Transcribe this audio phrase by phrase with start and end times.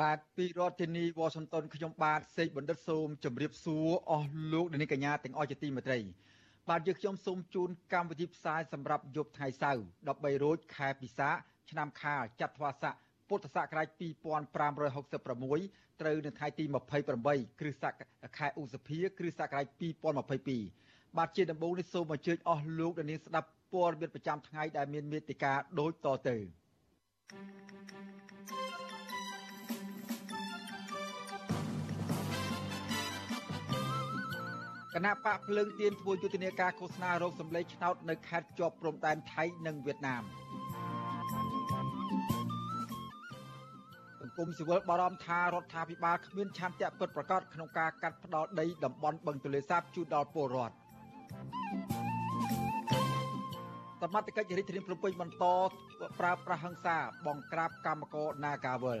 [0.00, 5.98] បាទពីរដ្ឋធានីវ៉ាស៊ីនតោនខ្ញុំបាទសេកបណ្ឌិតសូមជម្រាបសួរអស់លោកអ្នកនាងកញ្ញាទាំងអស់ជាទីមេត្រី
[6.68, 9.82] បាទយើងខ្ញុំសូមជូនកម្មវិធីផ្សាយសម្រាប់យប់ថ្ងៃសៅរ៍
[10.12, 11.30] 13រោចខែពិសា
[11.70, 12.94] ឆ្នាំខាលចត្វាស័ក
[13.28, 17.92] ពុទ្ធសករាជ2566ត្រូវនៅថ្ងៃទី28គ្រិស្តសក
[18.38, 19.66] ខែឧសភាគ្រិស្តសករាជ
[20.42, 26.36] 2022បាទជាដំបូងនេះសូមអញ្ជើញអស់លោកអ្នកនាងស្ដាប់ព័ត៌មានប្រចាំថ្ងៃដែលមានមេតិការដូចតទៅ
[28.48, 28.91] thank you
[34.94, 40.22] គណៈបកភ្លើងទៀនធ្វើយុទ្ធនាការឃោសនារោគសម្លេងឆ្នោតនៅខេត្តជាប់ព្រំដែនថៃនិងវៀតណាម
[44.20, 50.74] សង្គមស៊ីវិលបារម្ភថារដ្ឋាភិបាលគ្មានឆន្ទៈពិតប្រាកដក្នុងការកាត់ផ្ដាល់ដីតំបន់បឹងទន្លេសាបជូនដល់ពលរដ្ឋ
[54.02, 55.44] សមត្ថកិច្ចរាជធានីភ្នំពេញបន្ត
[56.20, 56.96] ប្រើប្រាស់ហិង្សា
[57.26, 59.00] បង្ក្រាបកម្មករ Nagawal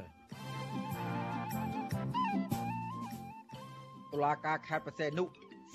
[4.12, 5.24] តុលាការខេត្តបរសេនុ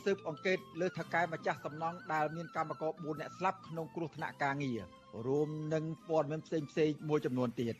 [0.07, 4.79] ស៊ើបអង្កេតលើថៅកែម្ចាស់សំណង់ដែលមានកម្មករ4នាក់ស្លាប់ក្នុងគ្រោះថ្នាក់ការងារ
[5.27, 7.75] រួមនឹងព័ត៌មានផ្សេងផ្សេងមួយចំនួនទៀត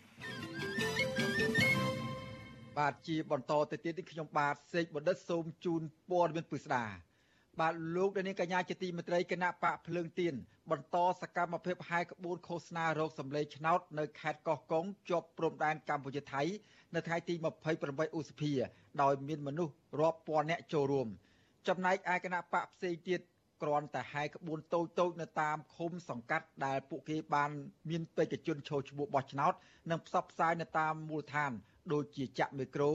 [2.78, 6.86] បាទជាបន្តទៅទៀតនេះខ្ញុំបាទសេកបណ្ឌិតសូមជូនព័ត៌មានពិស្ដា
[7.60, 10.34] បាទលោកដានីកញ្ញាជាទីមេត្រីគណៈបកភ្លើងទៀន
[10.72, 16.44] បន្តសកម្មភាពហែក្បួនឃោសនារោគសម្លេងឆ្នោតនៅខេត្តកោះកុងជាប់ព្រំដែនកម្ពុជាថៃ
[16.96, 17.34] នៅថ្ងៃទី
[17.76, 18.52] 28ឧសភា
[19.02, 21.10] ដោយមានមនុស្សរាប់ពាន់នាក់ចូលរួម
[21.68, 23.22] ចំណែកឯគណៈបកផ្សេងទៀត
[23.62, 27.52] គ្រាន់តែហែក្បួនតូចតូចនៅតាមឃុំសង្កាត់ដែលពួកគេបាន
[27.90, 29.54] មានបេក្ខជនចូលឈ្មោះបោះឆ្នោត
[29.92, 31.52] និងផ្សព្វផ្សាយនៅតាមមូលដ្ឋាន
[31.94, 32.92] ដូចជាចាក់មីក្រូ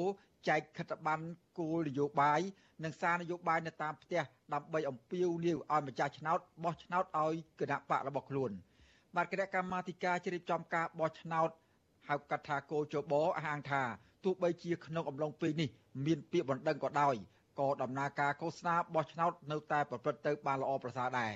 [0.48, 1.24] ចែកខិត្តប័ណ្ណ
[1.58, 2.40] គោលនយោបាយ
[2.84, 4.22] និងសារនយោបាយនៅតាមផ្ទះ
[4.54, 8.50] ដើម្បីអំពាវនាវឲ្យម្ចាស់ឆ្នោតបោះឆ្នោតឲ្យគណៈបករបស់ខ្លួន
[9.16, 11.50] បាទគណៈកម្មាធិការជ្រៀបចំការបោះឆ្នោត
[12.08, 13.82] ហៅកាត់ថាគោចបអះអាងថា
[14.24, 15.68] ទោះបីជាក្នុងអំឡុងពេលនេះ
[16.06, 17.16] មានពាក្យបណ្ដឹងក៏ដោយ
[17.60, 21.32] ក៏ដំណើរការឃោសនាបោះឆ្នោតនៅតែប្រព្រឹត្តទៅបានល្អប្រសើរដែរ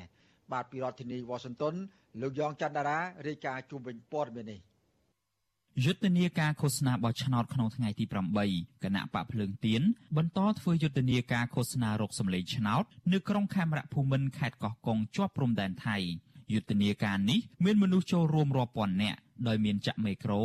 [0.53, 1.75] បាទពីរដ្ឋធានីវ៉ាស៊ីនតោន
[2.21, 4.61] លោកយ៉ងច័ន្ទដារារាយការណ៍ជុំវិញព័ត៌មាននេះ
[5.85, 8.05] យុទ្ធនាការឃោសនាបោះឆ្នោតក្នុងថ្ងៃទី
[8.45, 9.83] 8គណៈបកភ្លើងទៀន
[10.17, 15.97] បន្តធ្វើយុទ្ធនាការឃោសនារកសម្លេងឆ្នោតនៅក្រុងខេមរៈភូមិន្ទខេត្តកោះកុងជាប់ព្រំដែនថៃ
[16.53, 19.19] យុទ្ធនាការនេះមានមនុស្សចូលរួមរាប់ពាន់នាក់
[19.49, 20.43] ដោយមានចាក់មេក្រូ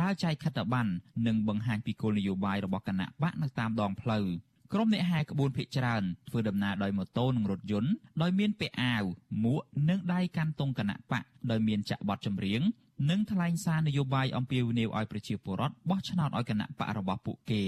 [0.00, 0.90] ដើរចែកខិត្តប័ណ្ណ
[1.26, 4.26] និងបង្ហាញពីគោលនយោបាយរបស់គណៈបកនៅតាមដងផ្លូវ
[4.72, 7.92] ក្រុមអ្នកហែក្បួនភ ieck ច្រើនធ្វើដំណើរដោយម៉ូតូនិងរថយន្ត
[8.22, 9.04] ដោយមានពាក់អាវ
[9.44, 12.60] មួកនិងដៃកាន់ទង់គណៈបកដោយមានចាក់បទចម្រៀង
[13.10, 17.62] និងថ្លែងសារនយោបាយអំពាវនាវឲ្យប្រជាពលរដ្ឋបោះឆ្នោតឲ្យគណៈបករបស់ពួកគេ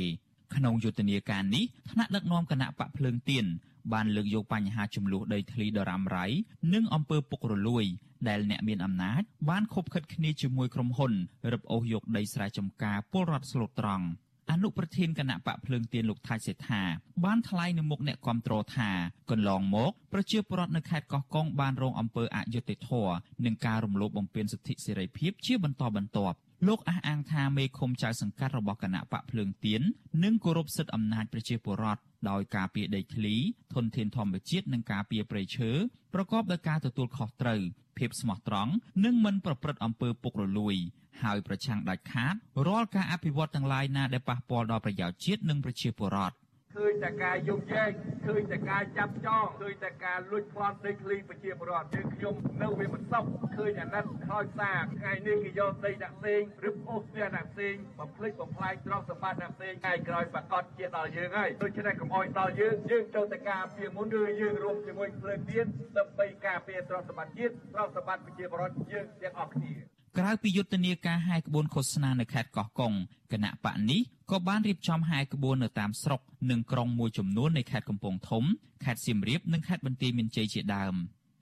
[0.54, 3.46] ក្នុងយុទ្ធនាការនេះថ្នាក់ដឹកនាំគណៈបកភ្លើងទៀន
[3.92, 6.26] បានលើកយកបញ្ហាចំនួនដីធ្លីដរ៉ាំរ៉ៃ
[6.74, 7.84] និងអំពើពុករលួយ
[8.28, 11.12] ដែលអ្នកមានអំណាចបានខົບខិតគ្នាជាមួយក្រុមហ៊ុន
[11.52, 14.06] រឹបអូសយកដីស្រែចម្ការពលរដ្ឋស្លូតត្រង់
[14.50, 16.82] អនុប្រធានគណៈបកភ្លើងទៀនលោកថៃសេដ្ឋា
[17.24, 18.90] បានថ្លែងនៅមុខអ្នកគាំទ្រថា
[19.30, 23.14] កន្លងមកប្រជាពលរដ្ឋនៅខេត្តកោះកុងបានរងអំពើអយុត្តិធម៌
[23.44, 26.36] និងការរំលោភបំពានសិទ្ធិសេរីភាពជាបន្តបន្ទាប់
[26.66, 29.82] លោកអះអាងថាមេឃុំចៅសង្កាត់របស់គណៈបកភ្លើងទៀន
[30.24, 33.34] នឹងគោរពសិទ្ធិអំណាចប្រជាពលរដ្ឋដោយការពារដីធ្លី
[33.74, 35.70] ធនធានធម្មជាតិនិងការពារព្រៃឈើ
[36.14, 37.60] ប្រកបដោយការទទួលខុសត្រូវ
[37.98, 38.72] ភាពស្មោះត្រង់
[39.04, 40.76] និងមិនប្រព្រឹត្តអំពើពុករលួយ
[41.22, 42.34] ហើយប្រឆាំងដាច់ខាត
[42.66, 46.36] រាល់ការអភិវឌ្ឍទាំងឡាយណាដែលប៉ះពាល់ដល់ប្រយោជន៍ជាតិនិងប្រជាពលរដ្ឋ
[46.76, 47.90] ឃើញតែការយំយែង
[48.26, 53.24] ឃើញតែការចាប់ចងឃើញតែការលួចប្លន់ដីធ្លីប្រជាពលរដ្ឋយើងខ្ញុំនៅវាមិនសុខ
[53.56, 65.66] ឃើញអាណិតខោចសារថ្ងៃនេះគេយកដីដាក់ផ្សេងឬអូសផ្ទះដាក់ផ្សេងបំភ្លេចបំផ្លាញទ្រព្យសម្បត្តិដាក់ផ្សេងថ្ងៃក្រោយប្រកាសជាដល់យើងហើយដូច្នេះកុំអោយដល់យើងយើងចូលតែការពីមុនឬយើងរួមជាមួយភ្លើងទៀន
[65.98, 72.92] ដើម្បីការពារទ្រព្យសម្បត្តិជាតិទ្រព្យសម្បត្តិប្រជាពលរដ្ឋយើងទាំងអស់គ្នា ក្រៅពីយុទ្ធនាការហែក្បួនឃោសនានៅខេត្តកោះកុង
[73.32, 76.20] គណៈបកនេះក៏បានរៀបចំហែក្បួននៅតាមស្រុក
[76.50, 78.44] និងក្រុងមួយចំនួននៃខេត្តកំពង់ធំ
[78.84, 80.94] ខេត្តសៀមរាបនិងខេត្តបន្ទាយមានជ័យជាដើម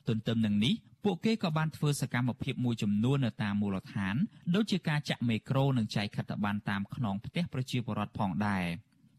[0.09, 0.75] ទន្ទឹមនឹងនេះ
[1.05, 4.15] ពួកគេក៏បានធ្វើសកម្មភាពមួយចំនួននៅតាមមូលដ្ឋាន
[4.55, 8.65] ដូចជាការចាក់មេក្រូនិងចែកខិត្តប័ណ្ណតាមខ្នងផ្ទះប្រជាពលរដ្ឋផងដែរ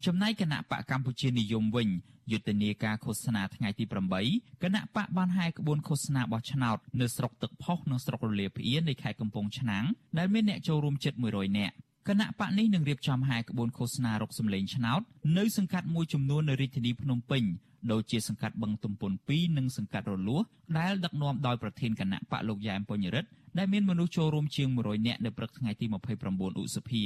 [0.06, 1.90] ចំណែកគណៈបកកម្ពុជានិយមវិញ
[2.31, 3.86] យុទ្ធនាការឃោសនាថ្ងៃទី
[4.24, 9.86] 8គណៈបកបានហែក្បួនឃោសនាបោះឆ្នោតនៅស្រុកទឹកផុសនិងស្រុករលាភៀនៃខេត្តកំពង់ឆ្នាំង
[10.18, 11.74] ដែលមានអ្នកចូលរួមជិត100នាក់
[12.07, 15.02] គណៈបកនេះនឹងរៀបចំហាយក្បួនឃោសនារកសម្លេងឆ្នោត
[15.38, 17.44] នៅសង្កាត់មួយចំនួននៅរាជធានីភ្នំពេញ
[17.92, 20.42] ដូចជាសង្កាត់បឹងទំពុន2និងសង្កាត់រលួស
[20.80, 25.86] ដែលដឹកនាំដោយប្រធានគណៈបកលោកយ៉ែមពញ្ញរិទ្ធដែលមានមនុស្សចូលរួមជាង100នាក់នៅព្រឹកថ្ងៃទី
[26.25, 27.04] 29ឧសភា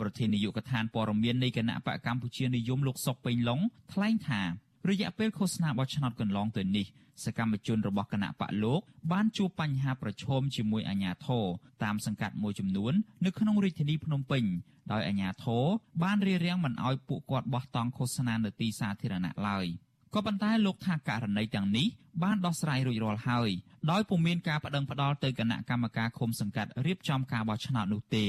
[0.00, 3.60] ប្រធាននាយកដ្ឋានព័ត៌មាននៃគណៈបកកម្ពុជានិយមលោកសុកពេញឡុង
[3.92, 4.42] ថ្លែងថា
[4.90, 6.86] រយៈពេលឃោសនាបោះឆ្នោតកន្លងទៅនេះ
[7.24, 8.80] សកម្មជនរបស់គណៈបកលោក
[9.12, 11.44] បានជួបបញ្ហាប្រឈមជាមួយអាជ្ញាធរ
[11.84, 12.92] តាមសង្កាត់មួយចំនួន
[13.24, 14.44] នៅក្នុងរាជធានីភ្នំពេញ
[14.92, 15.64] ដោយអាជ្ញាធរ
[16.02, 19.66] បានរារាំងមិនឲ្យពួកគាត់បោះតង់ឃោសនានៅទីសាធារណៈឡើយ
[20.14, 21.86] ក៏ប៉ុន្តែលោកថាករណីទាំងនេះ
[22.22, 23.50] បានដោះស្រាយរួចរាល់ហើយ
[23.90, 28.26] ដោយពុំមានការបដិងផ្ដាល់ទៅគណៈកម្មការឃុំសង្កាត់រៀបចំការបោះឆ្នោតនោះទេ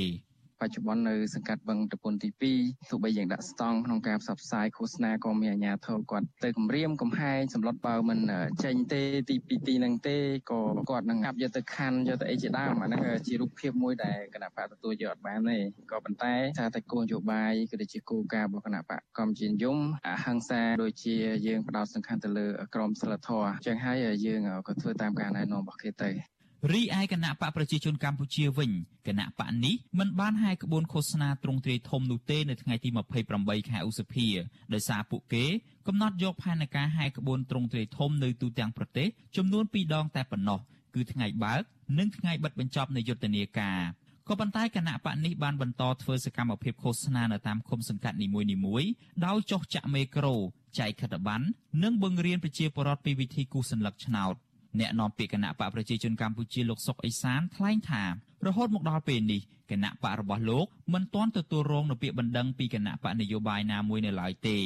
[0.62, 2.30] បច្ចុប្បន្ននៅសង្កាត់បឹងតពុនទី
[2.60, 8.20] 2ទោះបីយ៉ាងដាក់ស្តង់ក្នុងការផ្សព្វផ្សាយឃោសនាក៏មានអាជ្ញាធរគាត់ទៅគម្រាមកំហែងសម្លុតបើមិន
[8.64, 10.18] ចេញទេទី2ទីហ្នឹងទេ
[10.52, 15.58] ក៏គាត់នឹងអាប់យកទៅខណ្ឌយកទៅអីជាដើមអាហ្នឹងជារូបភាពមួយដែលគណៈបកទទួលយកអត់បានទេ
[15.92, 19.78] ក៏ប៉ុន្តែថាតែគោលនយោបាយក៏ដូចជាគោលការណ៍របស់គណៈបកកម្ពុជានិយម
[20.08, 21.16] អហិង្សាដូចជា
[21.48, 26.39] យើងផ្ដោតសំខាន់ទៅលើក្រមសីលធម៌អញ្ចឹងហើយយើងក៏ធ្វើតាមការណែនាំរបស់គេទៅ
[26.74, 28.72] រីឯគណៈបកប្រជាជនកម្ពុជាវិញ
[29.08, 32.90] គណៈបកនេះមិនបានហាយក្បួនឃោសនាទ្រង់ទ្រាយធំនោះទេនៅថ្ងៃទី
[33.30, 34.28] 28ខែឧសភា
[34.74, 35.46] ដោយសារពួកគេ
[35.88, 39.08] កំណត់យកផែនការហាយក្បួនទ្រង់ទ្រាយធំនៅទូទាំងប្រទេស
[39.38, 40.60] ចំនួន2ដងតែប៉ុណ្ណោះ
[40.96, 41.62] គឺថ្ងៃបើក
[41.98, 43.80] និងថ្ងៃបិទបញ្ចប់នៃយុទ្ធនាការ
[44.28, 48.28] ក៏ប៉ុន្តែគណៈបកនេះបានបន្តធ្វើសកម្មភាពឃោសនានៅតាមឃុំសង្កាត់នី
[48.66, 48.90] មួយៗ
[49.26, 50.36] ដោយចុះចាក់មេក្រូ
[50.80, 51.46] ចែកខិត្តប័ណ្ណ
[51.84, 54.36] និងបង្រៀនប្រជាពលរដ្ឋពីវិធីគូសសញ្ញលឹកឆ្នោត
[54.80, 58.04] អ្នកនាំពាក្យគណៈបកប្រជាជនកម្ពុជាលោកសុកអេសានថ្លែងថា
[58.46, 64.58] រហូតមកដល់ពេលនេះគណៈបករបស់លោកមិនទាន់ទទួលរងនូវពាក្យបណ្ដឹងពីគណៈបកនយោបាយណាមួយនៅឡើយទេ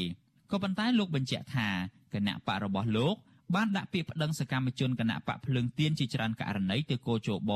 [0.52, 1.68] ក៏ប៉ុន្តែលោកបញ្ជាក់ថា
[2.14, 3.16] គណៈបករបស់លោក
[3.56, 7.52] បានដាក់ពាក្យប្តឹងសកម្មជនគណៈបកភ្លើងទៀនជាច្រើនករណីទៅគោជប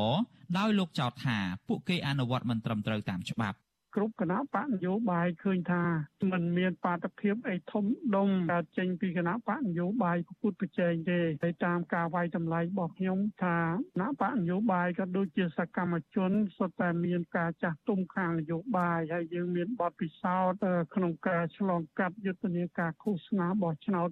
[0.57, 3.57] ដោយលោកចោទថាពួកគេអនុវត្តមិនត្រឹមត្រូវតាមច្បាប់
[3.99, 5.83] គ្រប់គណៈបកនយោបាយឃើញថា
[6.31, 7.85] มันមានបាតុភិបអីធំ
[8.15, 20.59] ដុំកើតចេញពីគណៈបកនយោបាយពុទ្ធប្រជែងទេហើយតាមការវាយតម្លៃរបស់ខ្ញុំថាគណៈបកនយោបាយក៏ដូចជាសកម្មជនសុទ្ធតែមានការចាស់ទុំខាងនយោបាយហើយយើងមានបទពិសោធន៍
[20.95, 24.09] ក្នុងការឆ្លងកាត់យុទ្ធនាការឃោសនាបោះឆ្នោត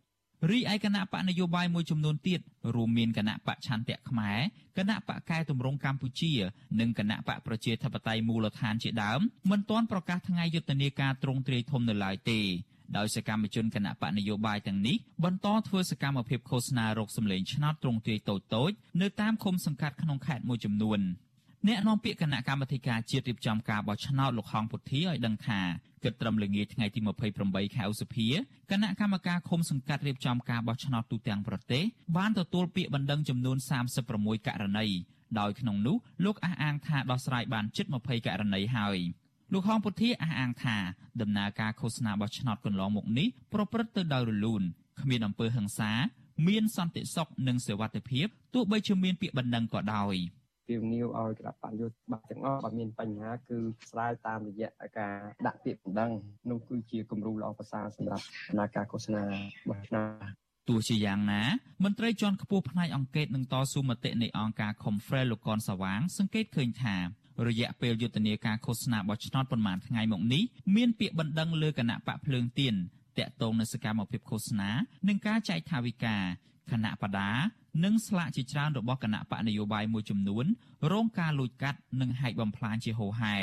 [0.49, 2.39] រីឯគណៈបកនយោបាយមួយចំនួនទៀត
[2.75, 4.39] រួមមានគណៈបកឆន្ទៈខ្មែរ
[4.77, 6.33] គណៈបកកែតម្រង់កម្ពុជា
[6.79, 9.19] និងគណៈបកប្រជាធិបតេយ្យមូលដ្ឋានជាដើម
[9.51, 12.39] មិនទាន់ប្រកាសថ្ងៃយុទ្ធនាការទ្រង់ទ្រាយធំនៅឡើយទេ
[12.97, 18.35] ដោយសកម្មជនគណៈបកនយោបាយទាំងនេះបន្តធ្វើសកម្មភាពឃោសនារកសម្លេងឆ្នោតទ្រង់ទ្រាយតូ
[18.69, 20.99] ចៗនៅតាមឃុំសង្កាត់ក្នុងខេត្តមួយចំនួន
[21.69, 25.59] អ្នកនាំពាក្យគណៈកម្មាធិការជាតិរៀបចំការបោះឆ្នោតលោកហងពុធាឲ្យដឹងថា
[26.03, 26.99] គិតត្រឹមល្ងាចថ្ងៃទី
[27.37, 28.27] 28ខែឧសភា
[28.71, 31.83] គណៈកម្មការឃុំសង្កាត់រៀបចំការបោះឆ្នោតទូទាំងប្រទេស
[32.17, 33.57] បានទទួលពាក្យបណ្ដឹងចំនួន
[34.01, 34.87] 36ករណី
[35.39, 35.95] ដោយក្នុងនោះ
[36.25, 38.97] លោកអះអាងថាដោះស្រាយបានជិត20ករណីហើយ
[39.53, 40.77] លោកហងពុធាអះអាងថា
[41.21, 44.61] ដំណើរការឃោសនាបោះឆ្នោតកន្លងមកនេះប្រព្រឹត្តទៅដោយរលូន
[45.01, 45.91] គ្មានអំពើហិង្សា
[46.47, 50.15] មានសន្តិសុខនិងសេវាភាពទោះបីជាមានពាក្យបណ្ដឹងក៏ដោយ។
[50.67, 53.57] ទាវនាវឲ្យគណៈបញ្ញត្តិបាក់ទាំងអស់បើមានបញ្ហាគឺ
[53.91, 54.69] ស្រាវតាមរយៈ
[54.99, 55.15] ការ
[55.47, 56.11] ដាក់ពាក្យបណ្ដឹង
[56.49, 59.31] នោះគឺជាគំរូល្អប្រសើរសម្រាប់ដំណើរការឃោសនារ
[59.69, 60.07] បស់ឆ្នាំ
[60.69, 61.43] ទោះជាយ៉ាងណា
[61.83, 66.95] មន្ត្រីជាន់ខ្ពស់ផ្នែកអង្គការនឹងតស៊ូមតិនៃអង្គការ Confrel លោកកនសវាង សង្កេតឃើញថា
[67.47, 70.43] រយៈពេលយុទ្ធនាការឃោសនាបោះឆ្នោតប៉ុន្មានថ្ងៃមកនេះ
[70.75, 72.75] មានពាក្យបណ្ដឹងលើគណៈបកភ្លើងទៀន
[73.17, 74.69] តាក់ទងនឹងសកម្មភាពឃោសនា
[75.07, 76.21] និងការចែកថាវិការ
[76.71, 77.31] គណៈបដា
[77.83, 80.45] និងស្លាកជាច្រើនរបស់គណៈបកនយោបាយមួយចំនួន
[80.91, 83.35] រងការលួចកាត់និងហែកបំផ្លាញជាហូរហែ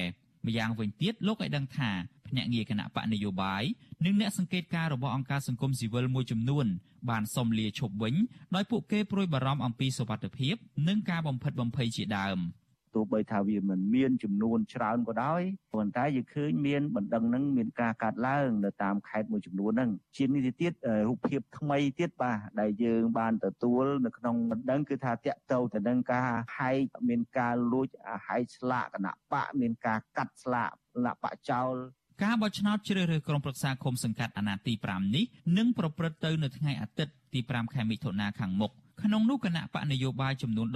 [0.47, 1.91] ម្យ៉ាងវិញទៀតលោកឲ្យដឹងថា
[2.29, 3.63] ភ្នាក់ងារគណៈបកនយោបាយ
[4.05, 6.67] និងអ្នកសង្កេតការរបស់អង្គការសង្គមស៊ីវិលមួយចំនួន
[7.11, 8.15] បានសុំលាឈប់វិញ
[8.55, 10.55] ដោយពួកគេព្រួយបារម្ភអំពីសុវត្ថិភាព
[10.89, 12.39] និងការបំផិតបំភ័យជាដើម។
[12.95, 20.73] ទោះបីថាវាមិនមានចំនួនច្រើនក៏ដោយប៉ុន្តែយើងឃើញមានបណ្ដឹងនឹងមានការកាត់ឡើងនៅតាមខេត្តមួយចំនួនហ្នឹងជានេះទៅទៀត
[21.09, 27.89] រូបភាពថ្មីទៀតបាទដែលយើងបានទទួលនៅក្នុងបណ្ដឹងគឺថាតាក់ទៅទៅនឹងការហែកមានការលួច
[28.27, 31.75] ហែកស្លាកគណៈបកមានការកាត់ស្លាកគណៈបកចោល
[32.23, 35.25] ការបោះឆ្នោតជ្រើសរើសក្រុមប្រឹក្សាឃុំសង្កាត់អាណត្តិទី5នេះ
[35.59, 40.69] នឹងប្រព្រឹត្តទៅនៅថ្ងៃអាទិត្យទី5ខែមិថុនាខាងមុខ ក្នុងនោះគណៈបកនយោបាយចំនួន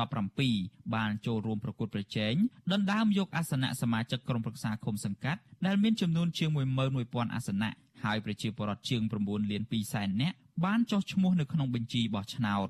[0.42, 2.35] 17បានចូលរួមប្រកួតប្រជែង
[2.73, 6.50] ដណ្ដើមយកអាសនៈសមាជិកក្រុមប្រឹក្សាឃុំសង្កាត់ដែលមានចំនួនជាង
[6.92, 7.70] 11000អាសនៈ
[8.04, 12.68] ហើយប្រជាពលរដ្ឋជាង9លាន2សែននាក់បានចុះឈ្មោះនៅក្នុងបញ្ជីបោះឆ្នោត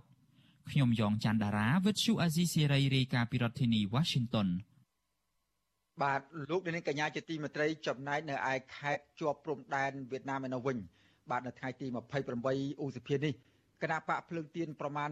[0.71, 4.49] ខ្ញុំយ៉ងច័ន្ទដារាវិទ្យុអាស៊ីសេរីរាយការណ៍ពីរដ្ឋធានី Washington
[6.03, 10.79] បាទលោកនាងកញ្ញាជាទីមេត្រីចំណែកនៅឯខេត្តជាប់ព្រំដែនវៀតណាមឯនោះវិញ
[11.31, 11.87] បាទនៅថ្ងៃទី
[12.35, 13.35] 28ឧសភានេះ
[13.83, 15.09] គគណៈបកភ្លើងទៀនប្រមាណ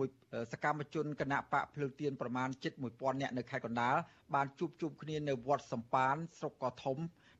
[0.00, 2.48] 71សកម្មជនគណៈបកភ្លើងទៀនប្រមាណ
[2.84, 3.96] 71000នាក់នៅខេត្តកណ្ដាល
[4.34, 6.98] បានជួបជុំគ្នានៅវត្តសម្ប៉ានស្រុកកោះធំ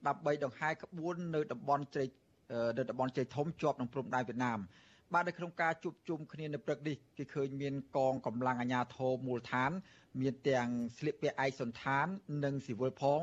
[0.08, 2.04] ដើម្បីដង្ហែក្បួននៅតំបន់ជ្រៃ
[2.78, 4.58] នៅតំបន់ជ្រៃធំជាប់នឹងព្រំដែនវៀតណាម
[5.12, 9.70] បាទនៅក្នុងការជួបជុំគ្នានៅព្រឹកនេះគេឃើញមានកងកម្លាំងអាជ្ញាធរមូលដ្ឋាន
[10.20, 12.06] មានទាំងស្លៀកពាក់ឯកសន្តាន
[12.44, 13.20] និងស៊ីវិលផង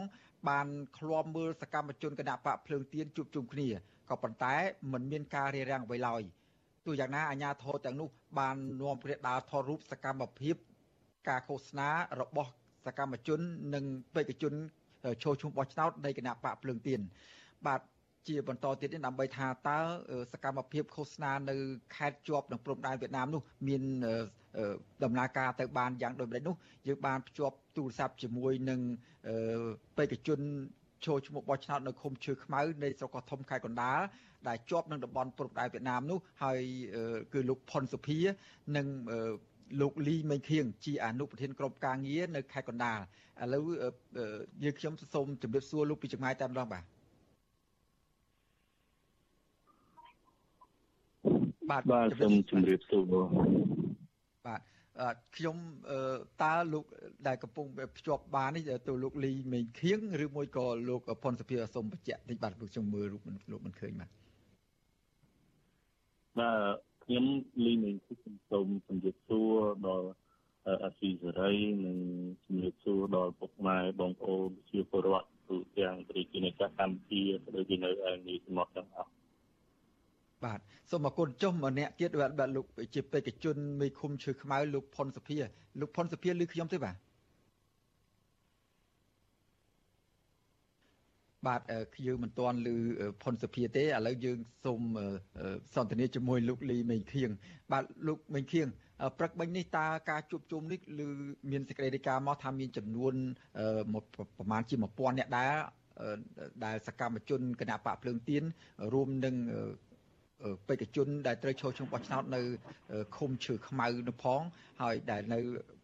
[0.50, 0.67] បាន
[0.98, 3.67] ឃ្លាំមើលសកម្មជនគណៈបកភ្លើងទៀនជួបជុំគ្នា
[4.10, 4.55] ក៏ប៉ុន្តែ
[4.91, 6.24] មិនមានការរារាំងអ្វីឡើយ
[6.86, 8.10] ទោះយ៉ាងណាអាជ្ញាធរទាំងនោះ
[8.40, 10.56] បាននាំគ្នាដើរថតរូបសកម្មភាព
[11.30, 11.90] ការឃោសនា
[12.22, 12.52] របស់
[12.86, 13.40] សកម្មជន
[13.74, 13.84] និង
[14.16, 14.54] បេក្ខជន
[15.24, 17.00] ចូលឈ្មោះបោះឆ្នោតនៃគណៈបកភ្លើងទៀន
[17.68, 17.82] បាទ
[18.28, 19.80] ជាបន្តទៀតនេះដើម្បីថាតើ
[20.34, 21.56] សកម្មភាពឃោសនានៅ
[21.96, 23.84] ខេត្តជាប់នឹងព្រំដែនវៀតណាមនោះមាន
[25.04, 26.56] ដំណើរការទៅបានយ៉ាងដូចម្តេចនោះ
[26.88, 28.80] យើងបានភ្ជាប់ទូរស័ព្ទជាមួយនឹង
[29.98, 30.40] បេក្ខជន
[31.05, 34.00] ចូលឈ្មោះបោះឆ្នោតនៅឃុំឈើខ្មៅនៃស្រុកកោះធំខេត្តកណ្ដាល
[34.48, 36.62] ដែលជាប់នឹងតំបន់ព្រំដែនវៀតណាមនោះហើយ
[37.34, 38.20] គឺលោកផុនសុភា
[38.77, 38.88] និង
[39.81, 43.00] លោកលីមេងខៀងជាអនុប្រធានក្រុមការងារនៅខេត្តកណ្ដាល
[43.43, 43.63] ឥឡូវ
[44.63, 46.84] យើងខ្ញុំសូមជម្រាបសួរលោកពីចម្ងាយតែម្ដងបាទ
[51.70, 53.03] បាទបាទសូមជម្រាបសួរ
[54.46, 54.62] បាទ
[55.36, 55.58] ខ្ញុំ
[56.43, 56.86] តើលោក
[57.28, 57.66] ដែលកំពុង
[57.98, 64.10] ភ្ជាប់បាននេះទៅលោកលីមេងខៀងឬមួយក៏លោកផុនសុភាសូមបញ្ជាក់តិចបាទខ្ញុំមើលរូបលោកមិនឃើញបាទ
[66.40, 67.25] បាទខ្ញុំ
[67.66, 69.54] លីមេងខៀងសូមជម្រាបសួរ
[69.88, 70.08] ដល់
[70.68, 71.54] អសីសេរី
[71.86, 71.98] និង
[72.46, 77.22] ជំរាបសួរដល់ពុកម៉ែបងប្អូនជាពលរដ្ឋទូទាំងប្រទេសនៃកម្ពុជា
[77.56, 79.12] ដូចជានៅឯនេះសមុទ្រទាំងអស់
[80.44, 80.60] បាទ
[80.92, 85.38] សូមអគុណចុះម្នាក់ទៀតបាទលោកជាបេក្ខជនមេឃុំឈើខ្មៅលោកផុនសុភា
[85.80, 86.96] លោកផុនសុភាឮខ្ញុំទេបាទ
[91.48, 91.62] បាទ
[92.05, 92.75] យើងមិនទាន់ឮ
[93.24, 94.81] ផុនសុភាទេឥឡូវយើងសូម
[95.75, 97.29] សន្ទនាជាមួយលោកលីមេងខៀង
[97.71, 98.67] បាទលោកមេងខៀង
[99.17, 101.07] ព្រឹកមិញនេះតើការជួបជុំនេះឬ
[101.51, 103.13] មានសេចក្តីរាយការណ៍មកថាមានចំនួន
[104.38, 105.53] ប្រមាណជា1000អ្នកដែរ
[106.65, 108.43] ដែលសកម្មជនគណៈបកភ្លើងទៀន
[108.93, 109.36] រួមនឹង
[110.67, 112.41] បេក្ខជនដែលត្រូវចូលឈ្មោះបោះឆ្នោតនៅ
[113.15, 114.41] ឃុំឈើខ្មៅនោះផង
[114.81, 115.39] ហើយដែលនៅ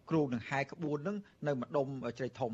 [0.09, 1.87] គ្រូនឹងហែក្បួននឹងនៅម្ដុំ
[2.19, 2.51] ជ្រៃធំ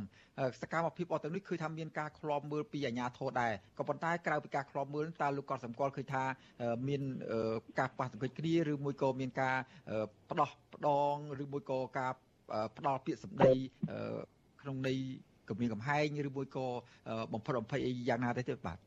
[0.61, 6.23] សកម្មភាពអត់ទាំងនេះគឺថាមានការឃ្លាំមើលពីអាជ្ញាធរដែរក៏ប៉ុន្តែក្រៅពីការឃ្លាំមើលតើលោកក៏សម្គាល់ឃើញថា
[6.87, 7.01] មាន
[7.79, 9.57] ការប៉ះទង្គិចគ្នាឬមួយក៏មានការ
[10.29, 12.11] ផ្ដោះផ្ដងឬមួយក៏ការ
[12.77, 13.51] ផ្ដល់ពាក្យសម្ដី
[14.61, 14.99] ក្នុងន័យ
[15.49, 16.67] គម្រាមកំហែងឬមួយក៏
[17.33, 18.77] បំផិតបំភ័យអីយ៉ាងណាទេទេបាទ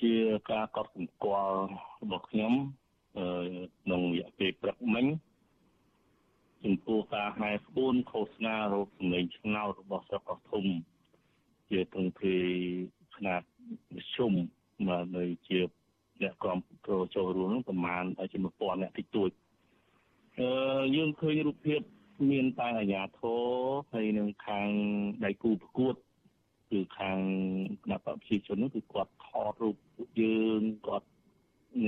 [0.00, 0.14] ជា
[0.50, 1.58] ការកត់សម្គាល់
[2.02, 2.52] របស់ខ្ញុំ
[3.83, 5.05] ក្នុងរយៈពេលព្រឹកមិញ
[6.63, 10.65] ចំពោះការហែស្ពួនឃោសនារោគសម្លេងឆ្នោតរបស់ស្រុកកោះធំ
[11.69, 12.35] ជាទងភេ
[13.13, 13.41] ຂະຫນាត
[13.95, 14.33] មធ្យម
[14.87, 15.59] មកនៅជា
[16.21, 19.29] អ្នកក្រុមប្រចូលរួមនឹងប្រមាណជា1000អ្នកតិចតួច
[20.39, 20.49] អឺ
[20.95, 21.81] យើងឃើញរូបភាព
[22.31, 23.41] មានតែអាញាធរ
[23.93, 24.69] ហើយនឹងខាង
[25.25, 25.95] ដៃគូប្រកួត
[26.71, 27.19] គឺខាង
[27.83, 31.07] គណៈបព្វជិជននោះគឺគាត់ថតរូបពួកយើងគាត់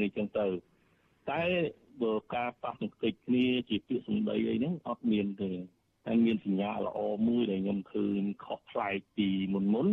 [0.01, 0.45] នេះចឹងទៅ
[1.30, 1.42] តែ
[2.02, 5.52] បើការប៉ះទង្គិចគ្នាជាពាក្យសម្ដីអីហ្នឹងអត់មានទេ
[6.06, 9.86] តែមានសញ្ញាល្អមួយដែលខ្ញុំឃើញខុសប្លែកពីមុនមុន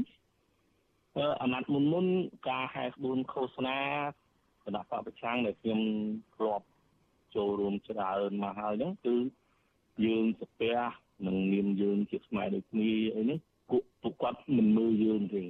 [1.17, 2.05] អឺអាណត្តិមុនមុន
[2.49, 3.79] ការហែក្បួនឃោសនា
[4.65, 5.81] គណៈបព្វប្រឆាំងដែលខ្ញុំ
[6.35, 6.65] ធ្លាប់
[7.35, 9.15] ចូលរួមច្រើនមកហើយហ្នឹងគឺ
[10.05, 10.77] យើងស្ពះ
[11.27, 15.43] នឹងមានយើងជាស្មារតីគ្នាអីនេះពួកពួកគាត់មិនមើលយើងទេ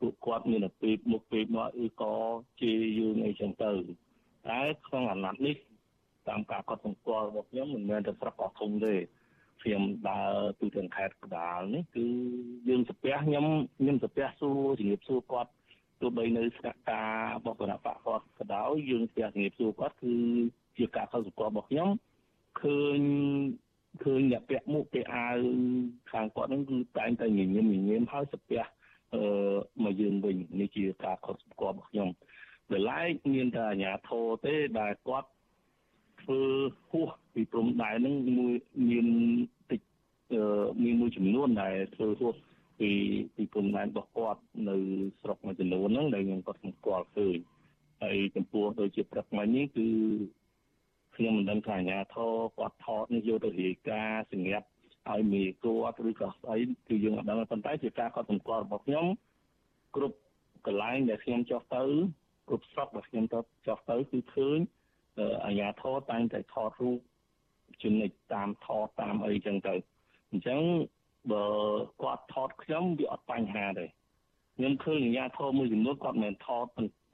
[0.00, 2.14] ពួកគាត់មានតែពេកមុខពេកមកអីក៏
[2.60, 3.72] ជេរយើងអីចឹងទៅ
[4.50, 5.56] តែក្នុងអាណត្តិនេះ
[6.28, 8.94] តាមការកត់សម្គាល់របស់ខ្ញុំមិនមែនតែស្រុកកោះធំទេ
[9.62, 12.06] ខ្ញុំដើរទូទាំងខេត្តកដាលនេះគឺ
[12.68, 13.46] យើងស្ពះខ្ញុំ
[13.78, 15.50] ខ្ញុំស្ពះសួរជំរាបសួរគាត់
[16.00, 20.14] ទោះបីនៅស្នាក់ការរបស់គណៈបកគាត់ក៏ដោយយើងស្ពះជំរាបសួរគាត់គឺ
[20.78, 21.88] ជាការកត់សម្គាល់របស់ខ្ញុំ
[22.60, 23.00] ឃើញ
[24.04, 25.36] ឃើញអ្នកពាក់មួកពាក់អាវ
[26.12, 28.62] ខាងគាត់ហ្នឹងគឺតែងតែញញឹមញញឹមហើយស្ពះ
[29.14, 29.22] អឺ
[29.84, 32.08] មកយើងវិញនេះជាការខុសស្គាល់របស់ខ្ញុំ
[32.70, 35.30] ដែលឡែកមានតែអាញាធរទេដែលគាត់
[36.22, 36.42] ធ្វើ
[36.90, 38.54] ហួសពីព្រំដែនហ្នឹងមួយ
[38.90, 39.06] មាន
[39.70, 39.80] តិច
[40.32, 42.34] អឺមានមួយចំនួនដែលធ្វើហួស
[42.78, 42.90] ពី
[43.36, 44.76] ពីព្រំដែនរបស់គាត់នៅ
[45.20, 47.36] ស្រុកមួយចំនួនហ្នឹងដែលខ្ញុំគាត់ស្គាល់ឃើញ
[48.02, 49.88] ហើយចំពោះដូចជាព្រឹកមិញនេះគឺ
[51.16, 54.68] ខ្ញុំមិនដឹងថាអាញាធរគាត់ថតនេះយកទៅរាយការណ៍សម្រាប់
[55.10, 56.56] ឲ្យមេគាត់ឬក៏ស្អី
[56.88, 59.06] គឺយើងអត់ដឹងប៉ុន្តែជាការកត់សម្គាល់របស់ខ្ញុំ
[59.96, 60.16] គ្រប់
[60.66, 61.82] កន្លែងដែលខ្ញុំចុះទៅ
[62.48, 64.58] គ្រប់ស្រុកដែលខ្ញុំទៅចុះទៅគឺឃើញ
[65.46, 66.98] អាញាធរតែងតែថតរូប
[67.82, 69.74] ចំណិចតាមថតតាមអីចឹងទៅ
[70.30, 70.60] អញ្ចឹង
[71.32, 71.46] បើ
[72.02, 73.86] គាត់ថតខ្ញុំវាអត់បញ្ហាទេ
[74.56, 76.64] ខ្ញុំឃើញអាជ្ញាធរមួយចំនួនគាត់មិនថត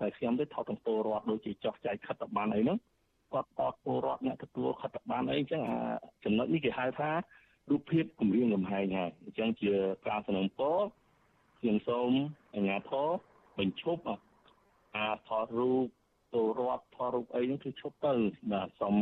[0.00, 2.78] តែខ្ញុំទេថតទាំងពលរដ្ឋដូចជាចោះចែកខិត្តប័ណ្ណអីហ្នឹង
[3.32, 5.78] គាត់ថតពលរដ្ឋអ្នកទទួលខិត្តប័ណ្ណអីអញ្ចឹងអា
[6.24, 7.10] ចំណុចនេះគេហៅថា
[7.70, 9.72] រូបភាពគម្រាមកំហែងហើយអញ្ចឹងជា
[10.08, 10.78] ការសំណូមពរ
[11.60, 12.10] ខ្ញុំសូម
[12.54, 13.08] អាជ្ញាធរ
[13.58, 14.02] បញ្ឈប់
[14.96, 15.86] អាថតរូប
[16.32, 18.14] ពលរដ្ឋថតរូបអីហ្នឹងគឺឈប់ទៅ
[18.52, 18.96] បាទសូម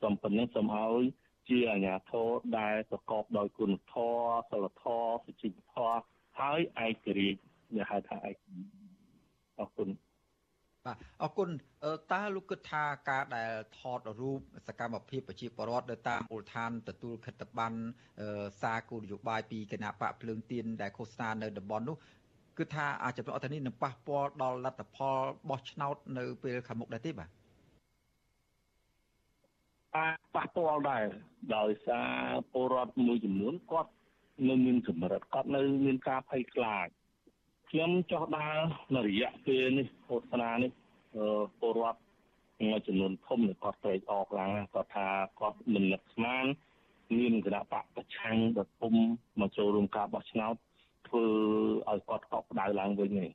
[0.00, 1.02] សូមប៉ុណ្ណឹងសូមឲ្យ
[1.48, 2.28] ជាអាជ្ញាធរ
[2.58, 6.02] ដែលប្រកបដោយគុណធម៌សិលធម៌សុជីវធម៌
[6.40, 7.40] ហើយឯករាជ្យ
[7.76, 8.36] ដែលហៅថាឯក
[9.58, 9.88] អរគុណ
[10.86, 11.48] បាទអរគុណ
[12.12, 17.78] តើលោកគិតថាការដែលថតរូបសកម្មភាពប្រជាពលរដ្ឋនៅតាមមូលដ្ឋានទទួលខិត្តប័ណ្ណ
[18.62, 21.96] សារគោលនយោបាយពីគណៈបកភ្លើងទៀនដែលឃោសនានៅតំបន់នោះ
[22.58, 27.30] គឺថាអាចចំណុចអត្ថនេះនឹងប៉ះពាល់ដល់លទ្ធផលបោះឆ្នោតនៅពេលខាងមុខដែរទេបាទ
[30.34, 31.04] ប៉ះពាល់ដែរ
[31.56, 32.10] ដោយសារ
[32.52, 33.90] ពលរដ្ឋមួយចំនួនគាត់
[34.48, 36.86] នៅមានកម្រិតគាត់នៅមានការភ័យខ្លាច
[37.70, 38.58] ខ្ញុំចោះដើរ
[38.96, 40.70] នៅរយៈពេលនេះឃោសនានេះ
[41.60, 42.00] ពលរដ្ឋ
[42.64, 45.06] មួយចំនួនធំគាត់ត្រេកអរខ្លាំងគាត់ថា
[45.40, 46.44] គាត់មិននឹកស្មាន
[47.18, 48.94] មានគណៈបកប្រឆាំងដ៏ធំ
[49.40, 50.54] មកចូលរួមការបោះឆ្នោត
[51.08, 51.24] ធ្វើ
[51.90, 53.30] ឲ្យគាត់កក់ក្ដៅឡើងវិញនេះ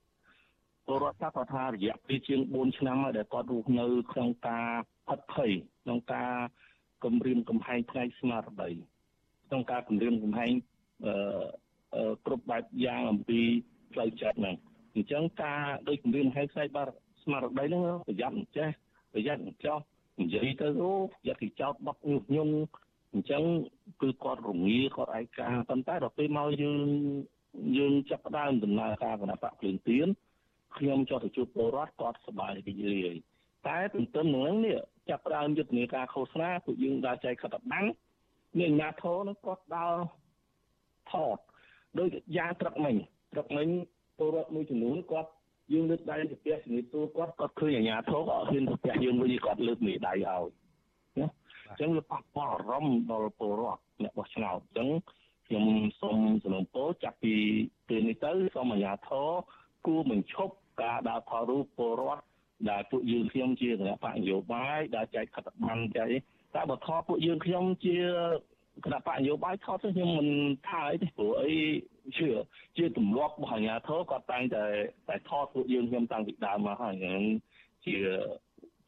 [0.85, 4.67] ពលរដ្ឋថាគាត់ថារយៈពេលជាង4ឆ្នាំហើយដែលគាត់រស់នៅក្នុងការ
[5.07, 5.51] ផិតភ័យ
[5.83, 6.31] ក្នុងការ
[7.03, 8.69] គម្រាមកំហែងផ្នែកស្មារតី
[9.47, 10.51] ក្នុងការគម្រាមកំហែង
[11.05, 13.39] អឺគ្រប់បែបយ៉ាងអំពី
[13.93, 14.55] ផ្លូវចិត្តហ្នឹង
[14.95, 16.83] អញ្ចឹងការដូចគម្រាមកំហែងផ្នែកបា
[17.23, 18.69] ស្មារតីហ្នឹងប្រយ័ត្នមិនចេះ
[19.13, 19.77] ប្រយ័ត្នមិនចោះ
[20.21, 20.93] និយាយទៅអូ
[21.27, 22.55] យកគេចោតបត់ញុះញង់
[23.13, 23.43] អញ្ចឹង
[24.01, 26.79] គឺគាត់រងាគាត់ឯកាប៉ុន្តែដល់ពេលមកយើង
[27.77, 30.07] យើងចាប់ផ្ដើមដំណើរការគណៈបកភ្លើងទៀន
[30.77, 33.15] ខ្ញុំចោះទៅជួបពលរដ្ឋគាត់សប្បាយរីករាយ
[33.67, 34.77] តែទន្ទឹមនឹងនេះ
[35.09, 37.85] ចាប់ផ្ដើមយុទ្ធនាការឃោសនាពួកយើងដើរចែកខិតបាំង
[38.59, 39.95] មានអាញាធរនោះគាត់ដើរ
[41.11, 41.37] ថត
[41.99, 42.95] ដោយយ៉ាងត្រឹកមិញ
[43.33, 43.67] ត្រឹកមិញ
[44.17, 45.29] ពលរដ្ឋមួយចំនួនគាត់
[45.73, 50.21] យើងលើកដៃទៅផ្ទះជំរាបសួរគាត់គាត់ឃើញអាញាធរក៏អត់ហ៊ានទៅផ្ទះយើងវិញគាត់លើកមេដៃឲ្យ
[51.19, 51.27] ណា
[51.69, 54.89] អញ្ចឹងវាប៉ះពាល់អារម្មណ៍ដល់ពលរដ្ឋអ្នកបោះឆ្នោតអញ្ចឹង
[55.51, 55.69] ខ្ញុំ
[56.01, 57.35] សូមសំណូមពរចាប់ពី
[57.87, 59.29] ពេលនេះទៅសូមអាជ្ញាធរ
[59.85, 62.23] គួរបញ្ឈប់ការដើរថតរូបពលរដ្ឋ
[62.69, 66.07] ដែលពួកយើងខ្ញុំជាគណៈបកនយោបាយដែលចែកខិត្តប័ណ្ណចែក
[66.55, 67.97] តែបើថតពួកយើងខ្ញុំជា
[68.85, 70.29] គណៈបកនយោបាយថតទៅខ្ញុំមិន
[70.67, 71.51] ថាអីទេព្រោះអី
[72.17, 72.27] ជា
[72.77, 74.63] ជាទម្លាប់របស់អាជ្ញាធរគាត់តែងតែ
[75.09, 77.21] តែថតពួកយើងខ្ញុំតាំងពីដើមមកហើយហ្នឹង
[77.85, 77.95] ជា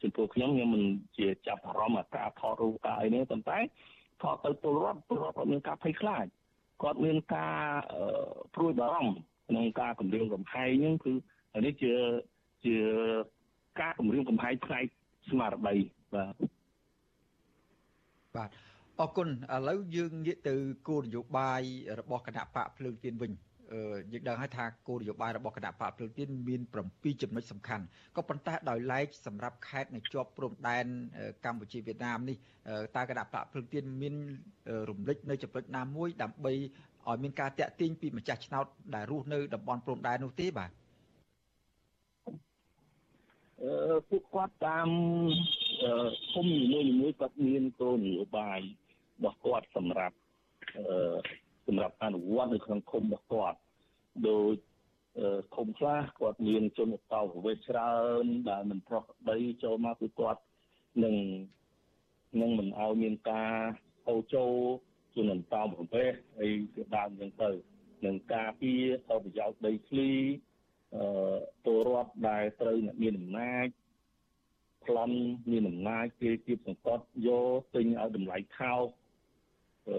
[0.01, 0.83] ចំពោះខ្ញុំខ្ញុំមិន
[1.17, 3.59] ជាចាប់អារម្មណ៍អាការថតរូបការអីនេះប៉ុន្តែ
[4.21, 6.25] ថតទៅពលរដ្ឋពលរដ្ឋគាត់មានការភ័យខ្លាច
[6.83, 7.57] គាត់មានការ
[8.55, 9.15] ព្រួយបារម្ភ
[9.49, 11.13] ក្នុងការគម្រាមកំហែងហ្នឹងគឺ
[11.65, 11.93] នេះជា
[12.65, 12.75] ជា
[13.81, 14.85] ការគម្រាមកំហែងផ្នែក
[15.29, 15.75] ស្មារតី
[16.13, 16.35] បាទ
[18.35, 18.49] បាទ
[18.99, 20.55] អរគុណឥឡូវយើងងាកទៅ
[20.87, 21.61] គោលនយោបាយ
[21.99, 23.31] របស់គណៈបកភ្លើងទៀនវិញ
[24.11, 27.83] យើងដឹងហើយថាគោលនយោបាយរបស់គណៈបកភ្លើងទៀនមាន7ចំណុចសំខាន់
[28.15, 30.85] ក៏ប៉ុន្តែដោយឡែកសម្រាប់ខេត្តនៅជាប់ព្រំដែន
[31.45, 32.37] កម្ពុជាវៀតណាមនេះ
[32.95, 34.15] តើគណៈបកភ្លើងទៀនមាន
[34.89, 36.53] រំលេចនៅចំណុចណាមួយដើម្បី
[37.09, 40.71] ឲ្យមានការតាក់ទាញពីម្ចាស់ឆ្នោតដែលរស់នៅតំបន់ព្រំដែននោះទេបាទ
[43.61, 44.89] អឺពួកគាត់តាម
[46.31, 48.59] ភូមិនីមួយៗគាត់មានគោលនយោបាយ
[49.15, 50.15] របស់គាត់សម្រាប់
[50.77, 51.15] អឺ
[51.67, 53.57] សម្រាប់អនុវត្តនៅក្នុងឃុំរបស់គាត់
[54.29, 54.53] ដោយ
[55.55, 60.41] ឃុំខ្លះគាត់មានជនឧបវេសច្រើនដែលមិនប្រោះដីចូលមកគឺគាត់
[61.03, 61.15] នឹង
[62.41, 63.53] នឹងមិនឲ្យមានការ
[64.05, 64.53] ហូរចូល
[65.15, 67.49] ជនអន្តោប្រវេសហើយជាដើមអញ្ចឹងទៅ
[68.05, 70.11] នឹងការពារផលប្រយោជន៍ដីធ្លី
[70.95, 73.67] អឺពលរដ្ឋដែលត្រូវអ្នកមានអំណាច
[74.85, 75.17] ប្លន់
[75.51, 78.85] មានអំណាចគេគៀបសង្កត់យកទិញឲ្យតម្លៃថោក
[79.89, 79.97] អឺ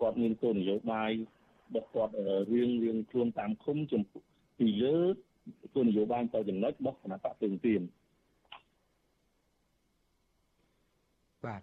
[0.00, 1.12] គាត់មានគោលនយោបាយ
[1.66, 2.12] របស់គាត់
[2.52, 4.02] រៀងរៀងខ្លួនតាមឃុំចំ
[4.58, 4.98] ពីលើ
[5.74, 7.82] គោលនយោបាយទៅចំណុចរបស់គណៈបកពេញទៀន
[11.46, 11.62] បាទ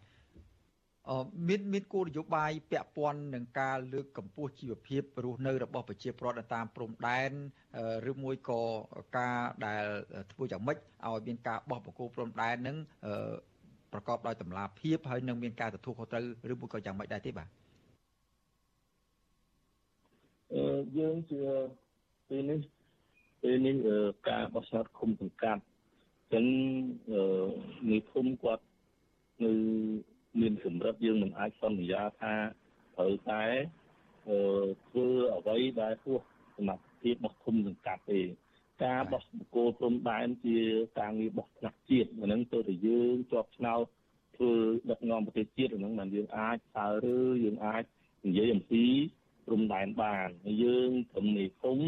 [1.09, 1.11] អ
[1.47, 7.31] មានមានគោលនយោបាយពាក់ព័ន្ធនឹងការលើកកម្ពស់ជីវភាពរស់នៅរបស់ប្រជាពលរដ្ឋតាមព្រំដែន
[8.09, 8.61] ឬមួយក៏
[9.17, 9.83] ការដែល
[10.31, 12.77] ធ្វើយ៉ាងម៉េចឲ្យមានការបោះបង្គោលព្រំដែននឹង
[13.93, 17.47] ប្រកបដោយតម្លាភាពហើយនឹងមានការទទួលខុសត្រូវឬមួយក៏យ៉ាងម៉េចដែរទេបាទ
[20.84, 21.41] អឺយើងជា
[22.30, 22.60] ពេលនេះ
[23.41, 23.76] ពេលនេះ
[24.30, 25.62] ការបោះឆ្នោតឃុំសង្កាត់
[26.34, 26.46] ចឹង
[27.91, 28.63] នេះភូមិគាត់
[29.43, 29.52] នៅ
[30.41, 32.34] មានកម្រិតយើងមិនអាចសន្យាថា
[32.96, 33.43] ត្រូវតែ
[34.28, 34.38] អឺ
[34.88, 36.22] ធ្វើអ្វីដែលហួស
[36.56, 38.22] សមត្ថភាពរបស់ឃុំសង្កាត់ទេ
[38.84, 40.60] ការបោះបង្គោលព្រំដែនជា
[41.00, 43.86] ការងាររបស់ថ្នាក់ជាតិអាហ្នឹងទៅតែយើងជាប់ឆ្នោត
[44.36, 44.52] ធ្វើ
[44.89, 47.84] ដឹកនាំប្រទេសជាតិអាហ្នឹងមិនយើងអាចសើឬយើងអាច
[48.28, 48.86] និយាយអំពី
[49.45, 50.27] ព្រំដែនបាន
[50.63, 51.79] យើងព្រមនេះគុំ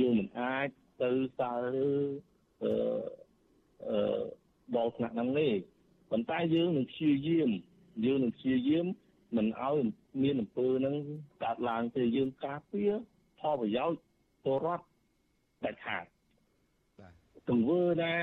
[0.00, 0.68] យើងមិនអាច
[1.02, 1.54] ទៅសើ
[2.62, 2.72] អឺ
[3.88, 4.22] អឺ
[4.74, 5.48] បលថ្នាក់ហ្នឹងទេ
[6.10, 7.50] ប៉ុន្តែយើងនឹងព្យាយាម
[8.04, 8.86] យើងនឹងព្យាយាម
[9.36, 9.78] មិនឲ្យ
[10.22, 10.96] មានអំពើហ្នឹង
[11.42, 12.90] កើតឡើងទេយើងការពារ
[13.40, 13.98] ផលប្រយោជន៍
[14.44, 14.84] ពលរដ្ឋ
[15.64, 16.04] ដាច់ខាត
[17.48, 18.14] ទង្វើណា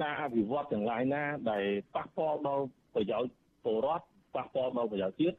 [0.00, 3.30] ការអភិវឌ្ឍទាំងឡាយណា ដែលប៉ះពាល់ដល់ប្រយោជន៍
[3.64, 5.36] ពលរដ្ឋប៉ះពាល់ដល់ប្រយោជន៍ជាតិ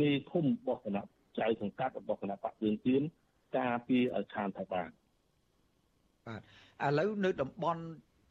[0.00, 1.06] មានឃុំរបស់គណៈ
[1.38, 3.02] ចៅសង្កាត់របស់គណៈបកឿនទៀន
[3.58, 4.88] ការពារឲ្យខានថាបាន
[6.26, 6.40] បាទ
[6.86, 7.82] ឥឡូវនៅតំបន់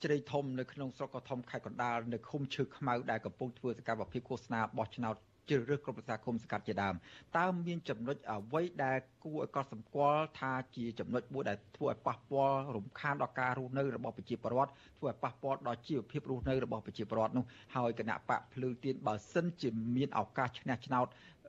[0.03, 5.15] ជ្រៃធំនៅក្នុងស្រុកកោះធំខេត្តកណ្ដាលនៅឃុំឈើខ្មៅដែលកំពុងធ្វើសកម្មភាពឃោសនាបោះឆ្នោត
[5.49, 6.95] ជ្រើសរើសក្រុមប្រឹក្សាគុំសង្កាត់ជាដើម
[7.37, 21.07] តើមានចំណុចអ្វីដែលគួរឲ្យកត់សម្គាល់ថាជាចំណុចមួយដែលធ្វើឲ្យប៉ះពាល់រំខានដល់ការរស់នៅរបស់ប្រជាពលរដ្ឋធ្វើឲ្យប៉ះពាល់ដល់ជីវភាពរស់នៅរបស់ប្រជាពលរដ្ឋនោះហើយគណៈបកភ្លើងទៀនបើសិនជាមានឱកាសឈ្នះឆ្នោត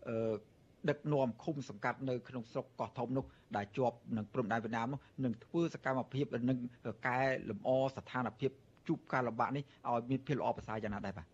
[0.09, 0.35] អឺ
[0.89, 3.25] ដឹកនាំឃុំសង្កាត់នៅក្នុងស្រុកកោះធំនោះ
[3.57, 6.59] ដែលជាប់នឹងព្រំដែនវៀតណាមនោះនឹងធ្វើសកម្មភាពនិង
[7.07, 8.51] កែលម្អស្ថានភាព
[8.89, 11.27] ជួបការលំបាកនេះឲ្យមានភាពល្អប្រសើរយ៉ាងណាដែរបាទ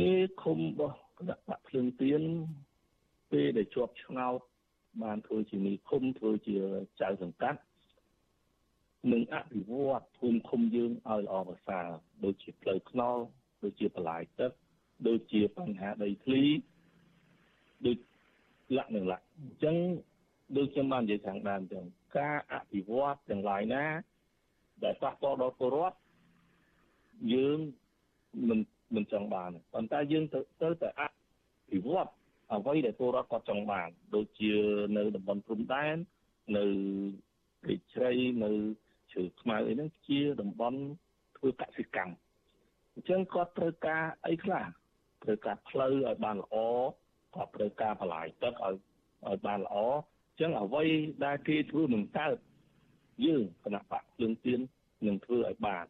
[0.00, 2.22] នេះឃុំរបស់គណៈបកភ្លើងទៀន
[3.30, 4.38] ពេលដែលជាប់ឆ្នោត
[5.02, 6.56] បានធ្វើជាមីឃុំធ្វើជា
[7.00, 7.60] ចៅសង្កាត់
[9.12, 11.86] នឹងអភិវឌ្ឍភូមិឃុំយើងឲ្យល្អប្រសើរ
[12.24, 13.22] ដូចជាផ្លូវថ្នល់
[13.62, 14.52] ដូចជាបន្លាយទឹក
[15.06, 16.44] ដូចជាបញ្ហាដីធ្លី
[17.86, 17.98] ដូច
[18.76, 19.76] លក្ខណៈអញ្ចឹង
[20.56, 21.84] ដូចខ្ញុំបាននិយាយខាងដើមអញ្ចឹង
[22.18, 23.84] ការអភិវឌ្ឍទាំងឡាយណា
[24.84, 25.98] ដែលប៉ះពាល់ដល់ពលរដ្ឋ
[27.32, 27.58] យើង
[28.48, 28.60] មិន
[28.94, 31.02] មិនចង់បានប៉ុន្តែយើងទៅទៅតែអ
[31.70, 32.10] ភិវឌ្ឍ
[32.52, 34.52] អ្វីដែលពលរដ្ឋគាត់ចង់បាន ដូចជា
[34.96, 35.96] នៅតំបន់ព្រំដែន
[36.56, 36.64] នៅ
[37.62, 38.10] ព្រៃជ្រៃ
[38.44, 38.50] នៅ
[39.10, 40.78] ជ្រៅខ្មៅអីហ្នឹងជាតំបន់
[41.36, 42.14] ធ្វើកសិកម្ម
[42.94, 44.64] អញ្ចឹងគាត់ត្រូវការអីខ្លះ
[45.22, 46.56] ត្រូវការផ្លូវឲ្យបានល្អ
[47.34, 48.74] គាត់ត្រូវការបន្លាយទឹកឲ្យ
[49.26, 49.90] ឲ្យបានល្អអ
[50.34, 50.84] ញ្ចឹងអ្វី
[51.24, 52.36] ដែលគេធ្វើមិនកើត
[53.24, 54.60] យើងគណៈបកភ្លើងទៀន
[55.06, 55.86] នឹងធ្វើឲ្យបាន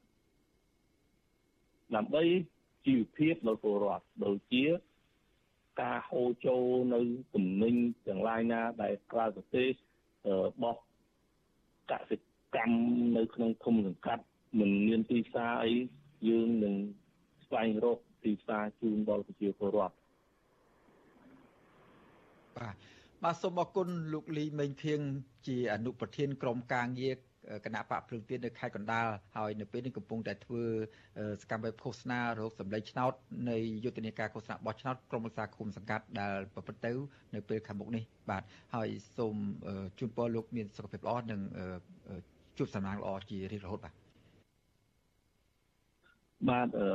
[1.95, 2.23] ដើម្បី
[2.87, 4.65] ជីវភាពរបស់ពលរដ្ឋដូចជា
[5.83, 6.65] ការហូរចូល
[6.95, 7.01] នៅ
[7.35, 7.75] ទំនិញ
[8.07, 9.71] ទាំងឡាយណាដែលក្រៅប្រទេស
[10.63, 10.77] បោះ
[11.91, 12.17] កសិ
[12.57, 12.79] កម្ម
[13.17, 14.25] នៅក្នុងភូមិសង្កាត់
[14.59, 15.73] មិនមានទីផ្សារអី
[16.29, 16.75] យើងនឹង
[17.47, 19.97] ស្វែងរក ទីផ្សារជូនដល់ប្រជាពលរដ្ឋ
[22.57, 22.75] បាទ
[23.25, 25.01] បាទសូមអរគុណលោកលីមេងធៀង
[25.47, 27.15] ជាអនុប្រធានក្រុមការងារ
[27.65, 30.65] គណៈបកភ្លើងទៀននៅខេត្តកណ្ដាលហើយនៅពេលនេះកំពុងតែធ្វើ
[31.43, 33.13] សកម្មភាពឃោសនារោគសម្លេងឆ្នោត
[33.51, 36.93] នៃយុទ្ធនាការឃោសនាបោះឆ្នោតក្រុមប្រឹក្សាគុំសង្កាត់ដែលប្រព្រឹត្តទៅ
[37.35, 38.43] នៅពេលខាងមុខនេះបាទ
[38.75, 39.37] ហើយសូម
[39.99, 41.41] ជូនពរលោកមានសុខភាពល្អនិង
[42.59, 44.08] ជួបសំណាងល្អជារៀងរហូតបាទ
[46.47, 46.89] បាទអឺ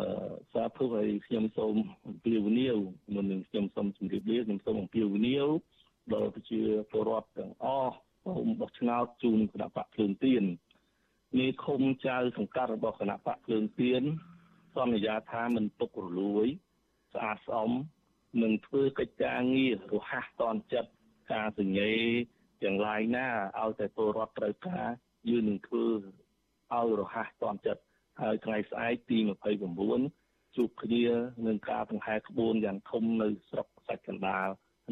[0.53, 1.75] សាធុឲ្យខ្ញុំសូម
[2.07, 2.77] អំពាវនាវ
[3.13, 5.47] មុននឹងខ្ញុំសូមជម្រាបលាខ្ញុំសូមអំពាវនាវ
[6.13, 10.43] ដល់ប្រជាពលរដ្ឋទាំងអស់ខ្ញុំបោះឆ្នោតជូនគណៈបកភ្លើងទៀន
[11.39, 14.03] នេះឃុំចៅសង្កាត់របស់គណៈបកភ្លើងទៀន
[14.75, 16.47] សន្យាថាមិនពុករលួយ
[17.13, 17.71] ស្អាតស្អំ
[18.43, 20.91] នឹងធ្វើកិច្ចការងាររហ័សតនចិត្ត
[21.33, 21.91] ការសញ្ញេ
[22.63, 23.27] ទាំងឡាយណា
[23.61, 24.87] ឲ្យតែពលរដ្ឋត្រូវការ
[25.29, 25.85] យើងនឹងធ្វើ
[26.75, 27.83] ឲ្យរហ័សតនចិត្ត
[28.21, 29.17] ហើយថ្ងៃស្អែកទី
[29.87, 31.03] 29ជួបគ្នា
[31.47, 34.47] នឹងការបង្ហាក្បួនយ៉ាងធំនៅស្រុកសាច់កណ្ដាល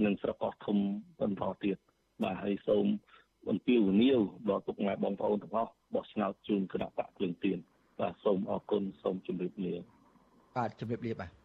[0.06, 0.78] និងស្រុកកោះធំ
[1.20, 1.78] បន្តទៀត
[2.24, 2.86] បាទហើយសូម
[3.50, 7.58] អំពាវនាវដល់ពុកម៉ែបងប្អូនទាំងអស់បោះឆ្នោតជូនគណៈបកភ្លើងទៀន
[8.00, 9.74] បាទសូមអរគុណសូមជម្រាបលា
[10.58, 11.41] បាទជម្រាបលាបាទ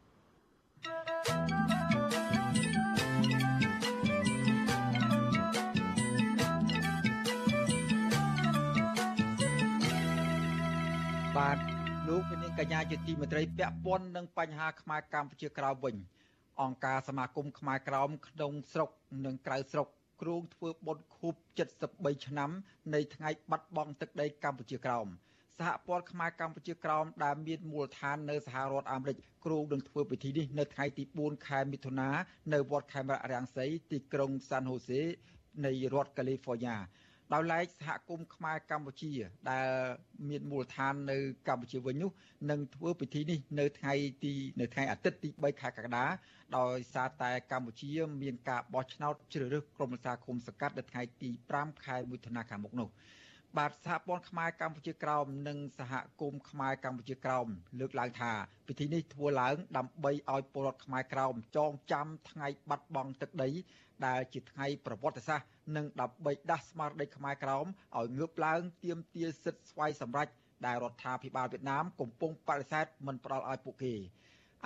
[11.37, 11.59] បាទ
[12.09, 15.97] លោកនាងកញ្ញាជាទីមេត្រីពាក់ព័ន្ធនឹងបញ្ហាខ្មែរកម្ពុជាក្រោមវិញ
[16.63, 18.91] អង្គការសមាគមខ្មែរក្រោមក្នុងស្រុក
[19.27, 19.89] និងក្រៅស្រុក
[20.23, 21.35] គ្រោងធ្វើបុណ្យខួប
[21.79, 22.51] 73ឆ្នាំ
[22.95, 25.07] នៃថ្ងៃបាត់បង់ទឹកដីកម្ពុជាក្រោម
[25.59, 32.11] សហព័ន្ធខ្មែរកម្ពុជាក្រោមដែលមានមូលដ្ឋាននៅសហរដ្ឋអាមេរិកគ្រោងនឹងធ្វើពិធីនេះនៅថ្ងៃទី4ខែមិថុនា
[32.53, 35.01] នៅវត្តខេមរៈរាំងសីទីក្រុងសាន់ហូសេ
[35.67, 36.77] នៃរដ្ឋកាលីហ្វ័រញ៉ា
[37.33, 39.13] ដោយឡែកសហគមន៍ខ្មែរកម្ពុជា
[39.51, 39.69] ដែល
[40.29, 42.11] មានមូលដ្ឋាននៅកម្ពុជាវិញនោះ
[42.51, 46.05] នឹងធ្វើពិធីនេះនៅថ្ងៃទីនៅថ្ងៃអាទិត្យទី3ខែកក្កដា
[46.59, 47.91] ដោយសារតែកម្ពុជា
[48.23, 52.89] មានការបោះឆ្នោតជ្រើសរើសក្រុមប្រឹក្សាគុំសង្កាត់នៅថ្ងៃទី5ខែមិថុនាខាងមុខនោះ
[53.59, 57.47] បាទសហព័ន្ធខ្មែរកម្ពុជាក្រោមនិងសហគមន៍ខ្មែរកម្ពុជាក្រោម
[57.81, 58.33] លើកឡើងថា
[58.69, 63.51] ពិធីនេះធ្វើឡើង ដើម្បីឲ្យពលរដ្ឋខ្មែរក្រោមចងចាំថ្ងៃបាត់បង់ទឹកដី
[64.07, 70.29] ដែលជាថ្ងៃប្រវត្តិសាស្ត្រនិងដើម្បីដាស់ស្មារតីខ្មែរក្រោមឲ្យងើបឡើងទាមទារសិទ្ធិស្វ័យសម្រេច
[70.67, 73.95] ដែលរដ្ឋាភិបាលវៀតណាមកំពុងបដិសេធមិនផ្ដល់ឲ្យពួកគេ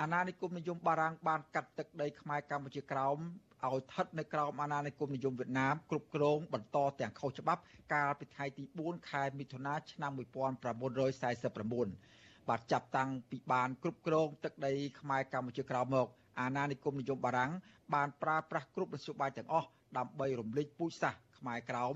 [0.01, 3.19] អាណានិគមនិយមបារាំងបានកាត់ទឹកដីខ្មែរកម្ពុជាក្រោម
[3.69, 16.07] ឲ្យស្ថិតនៅក្រោមអាណានិគមនិយមវៀតណាមគ្រប់គ្រងបន្តទាំងខុសច្បាប់កាលពីថ្ងៃទី4ខែមិថុនាឆ្នាំ1949បាទចាប់តាំងពីបានគ្រប់គ្រងទឹកដីខ្មែរកម្ពុជាក្រោមមក
[16.41, 17.53] អាណានិគមនិយមបារាំង
[17.95, 19.69] បានប្រើប្រាស់គ្រប់មធ្យោបាយទាំងអស់
[19.99, 21.95] ដើម្បីរំលេចពូជសាសន៍ខ្មែរក្រោម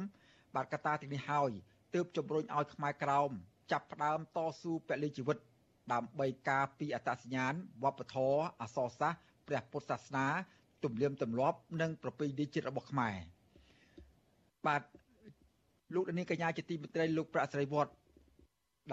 [0.54, 1.50] បាទកត្តាទាំងនេះហើយ
[1.94, 3.30] ទើបជំរុញឲ្យខ្មែរក្រោម
[3.72, 5.38] ចាប់ផ្ដើមតស៊ូពលិជីវិត
[5.92, 10.26] ដើម្បីការពីអត្តសញ្ញាណវប្បធម៌អសរសាស្ត្រព្រះពុទ្ធសាសនា
[10.84, 13.14] ទំនៀមទម្លាប់និងប្រពៃណីជាតិរបស់ខ្មែរ
[14.66, 14.82] បាទ
[15.94, 17.92] លោកនាងកញ្ញាជាទីមេត្រីលោកប្រាក់ស្រីវត្ត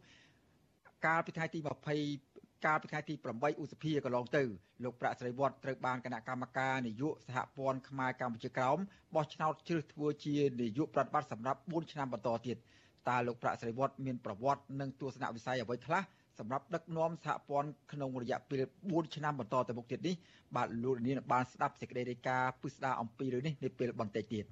[1.06, 1.60] កាលពីថ្ងៃទី
[1.98, 2.31] 20
[2.65, 4.43] កាលពីថ្ងៃទី8ឧសភាកន្លងទៅ
[4.84, 8.78] លោកប្រាក់ស្រីវត្តត្រូវបានគណៈកម្មការនយោបាយសហព័ន្ធខ្មែរកម្ពុជាក្រោម
[9.15, 12.58] បោះឆ្នោតជ្រើសធ្វើជានាយកប្រតិបត្តិសម្រាប់4ឆ្នាំបន្តទៀត
[13.10, 16.02] តើលោកប្រាក់ស្រីវត្តមានប្រវត្តិនិងទស្សនវិស័យអ្វីខ្លះ
[16.39, 20.15] សម្រាប់ដឹកនាំសហព័ន្ធក្នុងរយៈពេល4ឆ្នាំបន្តទៅមុខទៀតនេះ
[20.56, 24.45] បាទលោកនាងបានស្ដាប់សេចក្តីរាយការណ៍ពិស្ដារអំពីរឿងនេះនាពេលបន្តិចទៀត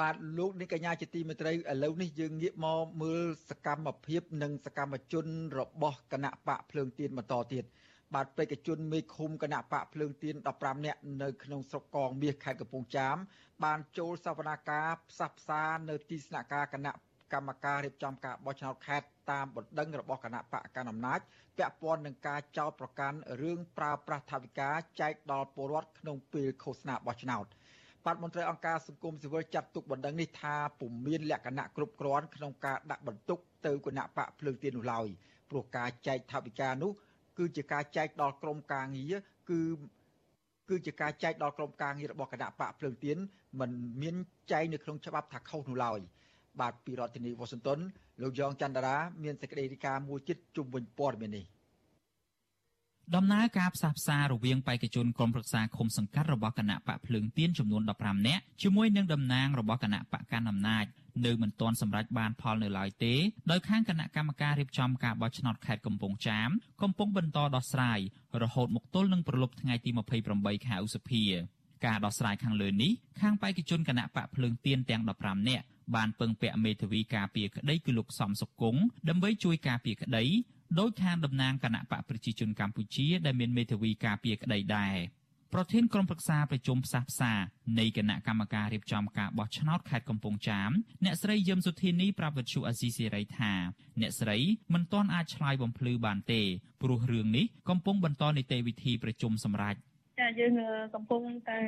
[0.00, 5.26] បាទលោកនាងកញ្ញាជាទីមេត្រីឥឡូវនេះយើងងាកមកមើលសកម្មភាព និងសកម្មជន
[5.58, 7.64] របស់គណៈបកភ្លើងទៀនបន្តទៀត
[8.14, 13.16] បាទបេក្ខជនមេឃុំគណៈបកភ្លើងទៀន15នាក់នៅក្នុងស្រុកកងមាសខេត្តកំពង់ចាម
[13.64, 16.92] បានចូលសវនាការផ្សះផ្សានៅទីស្នាក់ការគណៈ
[17.32, 21.20] កម្មការរៀបចំការបោះឆ្នោតខេត្តតាមបណ្ដឹងរបស់គណៈបកកណ្ដាលអំណាច
[21.58, 27.46] ពាក់ព័ន្ធនឹងការចោទប្រកាន់រឿងប្រើប្រាស់ថវិកាចែកដល់ពលរដ្ឋក្នុងពេលឃោសនាបោះឆ្នោត
[28.06, 35.06] បាទមន្ត្រីអង្គការសង្គមស៊ីវិលចាត់ទុកបណ្ដឹងនេះថាពុំមានលក្ខណៈគ្រប់គ្រាន់ក្នុងការដាក់បន្ទុកទៅគណៈបកភ្លើងទៀននោះឡើយ
[35.50, 36.92] ព្រោះការចែកថវិកានោះ
[37.38, 39.14] គឺជាការចែកដល់ក្រមការងារ
[39.50, 39.60] គឺ
[40.68, 43.16] គឺជាការចែកដល់ក្រមការងាររបស់គណៈបកភ្លើងទៀន
[43.60, 43.70] មិន
[44.02, 44.16] មាន
[44.52, 46.00] ចែងនៅក្នុងច្បាប់ថាខុសនោះឡើយ
[46.60, 47.78] បាទពីរដ្ឋធានីវ៉ាស៊ីនតោន
[48.22, 51.44] លោកយ៉ងច័ន្ទរាមានសេចក្តីរាយការណ៍មួយជិតជុំវិញព័ត៌មាននេះ
[53.16, 60.84] ដំណើរការផ្សះផ្សារវាងបេក្ខជនក្រុមប្រឹក្សាឃុំសង្កាត់របស់គណៈបកភ្លើងទៀនចំនួន15នាក់ជាមួយនឹងតំណាងរបស់គណៈបកកណ្ដាលអំណាច
[61.26, 63.14] នៅមិនទាន់សម្រេចបានផលនៅឡើយទេ
[63.50, 66.50] ដោយខាងគណៈកម្មការរៀបចំការបោះឆ្នោតខេត្តកំពង់ចាម
[66.82, 67.98] កំពុងបន្តដោះស្រាយ
[68.42, 69.90] រហូតមកទល់នឹងប្រលប់ថ្ងៃទី
[70.28, 71.24] 28ខែឧសភា
[71.86, 75.64] ការដោះស្រាយខាងលើនេះខាងបេក្ខជនគណៈបកភ្លើងទៀនទាំង15នាក់
[75.94, 80.24] បានពឹងពាក់មេធាវីការពារក្តីគឺលោកសំសុគង្គដើម្បីជួយការពារក្តី
[80.78, 84.96] ដោយខាងតំណាងគណៈបកប្រជាជនកម្ពុជាដែលមានមេធាវីការពារក្តីដែរ
[85.54, 87.32] ប្រធានក្រុមប្រឹក្សាប្រជុំផ្សះផ្សា
[87.78, 90.70] នៃគណៈកម្មការរៀបចំការបោះឆ្នោតខេត្តកំពង់ចាម
[91.04, 93.52] អ្នកស្រីយឹមសុធានីប្រាប់វិទ្យុអាស៊ីសេរីថា
[94.00, 94.38] អ្នកស្រី
[94.74, 96.42] មិនទាន់អាចឆ្លើយបំភ្លឺបានទេ
[96.82, 99.78] ព្រោះរឿងនេះកំពុងបន្តនីតិវិធីប្រជុំសម្រាប់
[100.20, 100.52] ចាយើង
[100.94, 101.60] កំពុងតែ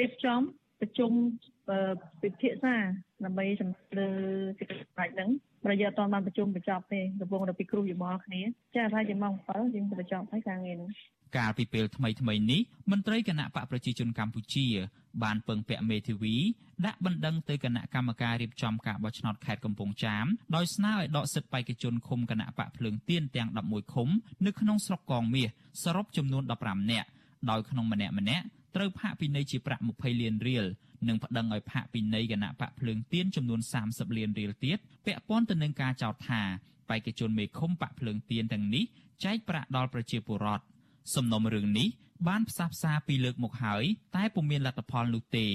[0.00, 0.40] រៀបចំ
[0.80, 1.10] ប្រជុំ
[2.22, 2.76] ពិភាក្សា
[3.24, 4.08] ដើម្បីសម្លើ
[4.58, 5.30] សេចក្តីសម្រេចហ្នឹង
[5.64, 8.42] ប្រយោជន៍អត់បានប្រជុំបញ្ចប់ទេកំពុងតែពីគ្រូយោបល់គ្នា
[8.76, 10.90] ចាថាជាម៉ោង7យើងបញ្ចប់ហើយការងារហ្នឹង
[11.36, 14.66] កាលពីពេលថ្មីថ្មីនេះមន្ត្រីគណៈបកប្រជាជនកម្ពុជា
[15.22, 16.36] បានពឹងពាក់មេធាវី
[16.86, 24.08] ដាក់បណ្ដឹងទៅគណៈកម្មការរៀបចំការបោះឆ្នោតខេត្តកំពង់ចាមដោយស្នើឲ្យដកសិទ្ធិបេក្ខជនឃុំគណៈបកភ្លើងទៀនទាំង11ឃុំ
[24.46, 25.48] នៅក្នុងស្រុកកងមាស
[25.82, 27.08] សរុបចំនួន15នាក់
[27.50, 28.44] ដោយក្នុងម្នាក់ម្នាក់
[28.76, 30.64] ត្រូវផាកពិន័យជាប្រាក់20លានរៀល
[31.08, 36.42] និងប្តឹងឲ្យផាកពិន័យគណៈបកភ្លើងទៀនចំនួន30លានរៀលទៀតពាក់ព័ន្ធទៅនឹងការចោទថា
[36.90, 38.84] បេក្ខជនមេឃុំបកភ្លើងទៀនទាំងនេះ
[39.24, 40.64] ចែកប្រាក់ដល់ប្រជាពលរដ្ឋ
[41.14, 41.88] សំណុំរឿងនេះ
[42.28, 43.84] បានផ្សះផ្សាពីលើកមកហើយ
[44.16, 45.46] តែពុំមានលទ្ធផលនោះទេ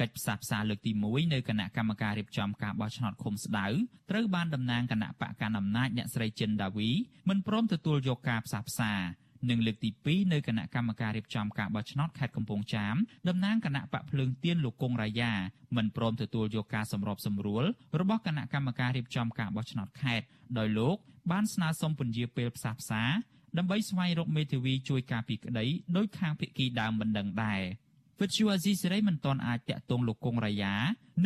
[0.00, 3.66] កិច្ចផ្សះផ្សាលើកទី1នៅគណៈកម្មការរៀបចំការបោះឆ្នោតឃុំស្ដៅ
[4.10, 6.90] ត្រូវបានតំណាងគណៈបកកណ្ដាលអំណាចអ្នកស្រីចិនដាវី
[7.28, 8.92] មិនព្រមទទួលយកការផ្សះផ្សា
[9.50, 12.96] និងលើកទី2នៅគណៈកម្មការរៀបចំការបោះឆ្នោតខេត្តកំពង់ចាម
[13.28, 15.32] តំណាងគណៈបកភ្លើងទៀនលោកគង់រាយា
[15.76, 17.64] មិនព្រមទទួលយកការសម្របសម្រួល
[18.00, 20.26] របស់គណៈកម្មការរៀបចំការបោះឆ្នោតខេត្ត
[20.58, 20.96] ដោយលោក
[21.30, 23.02] បានស្នើសុំពន្យាពេលផ្សះផ្សា
[23.58, 27.62] ដើម្បីស្វែងរកមេធាវីជួយការពីក្តីដោយខាងភិក្ខីដើមបណ្ដឹងដែរ
[28.20, 30.74] វិទ្យុអាស៊ីសេរីមិនទាន់អាចតាក់ទងលោកគង់រាយា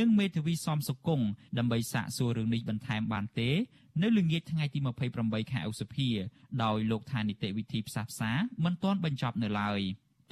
[0.01, 1.27] និងមេធាវីសំសុគង្គ
[1.59, 3.51] ដើម្បីសាកសួររឿងនេះបន្ថែមបានទេ
[4.01, 4.79] នៅល្ងាចថ្ងៃទី
[5.15, 6.09] 28ខែឧសភា
[6.65, 8.33] ដោយលោកថានីតិវិធីផ្សះផ្សា
[8.65, 9.81] មិនទាន់បញ្ចប់នៅឡើយ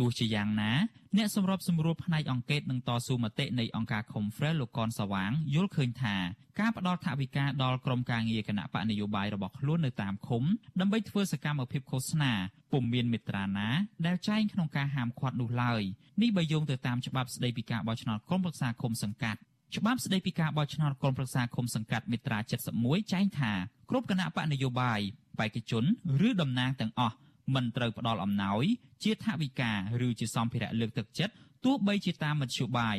[0.00, 0.72] ទោះជាយ៉ាងណា
[1.16, 6.16] អ្នកសម្របសម្រួលផ្នែកអង្កេតនឹងតស៊ូមតិនៃអង្គការ Confrel លោកកនសវាងយល់ឃើញថា
[6.60, 10.42] ការផ្ដល់ថវិកាដល់ក្រុមការងារគណៈបកនយោបាយរបស់ខ្លួននៅតាមឃុំ
[10.80, 12.32] ដើម្បីធ្វើសកម្មភាពឃោសនា
[12.72, 13.68] ពុំមានមេត្រាណា
[14.06, 15.82] ដែលចែងក្នុងការហាមឃាត់នោះឡើយ
[16.22, 19.40] នេះបើយោងទៅតាមច្បាប់ស្តីពីការបោះឆ្នោតក្រុមប្រឹក្សាឃុំសង្កាត់
[19.76, 22.38] ច្បាប់ស្តីពីការបោះឆ្នោតក្រុមប្រឹក្សាឃុំសង្កាត់មាត្រា
[22.74, 23.52] 71ចែងថា
[23.90, 25.00] គ្រប់គណៈបកនយោបាយ
[25.38, 25.84] បេក្ខជន
[26.28, 27.16] ឬតំណាងទាំងអស់
[27.54, 28.64] មិនត្រូវផ្ដល់អំណោយ
[29.02, 29.72] ជាថវិកា
[30.06, 32.96] ឬជាសម្ភារៈលើកទឹកចិត្តទោះបីជាតាមមធ្យោបាយ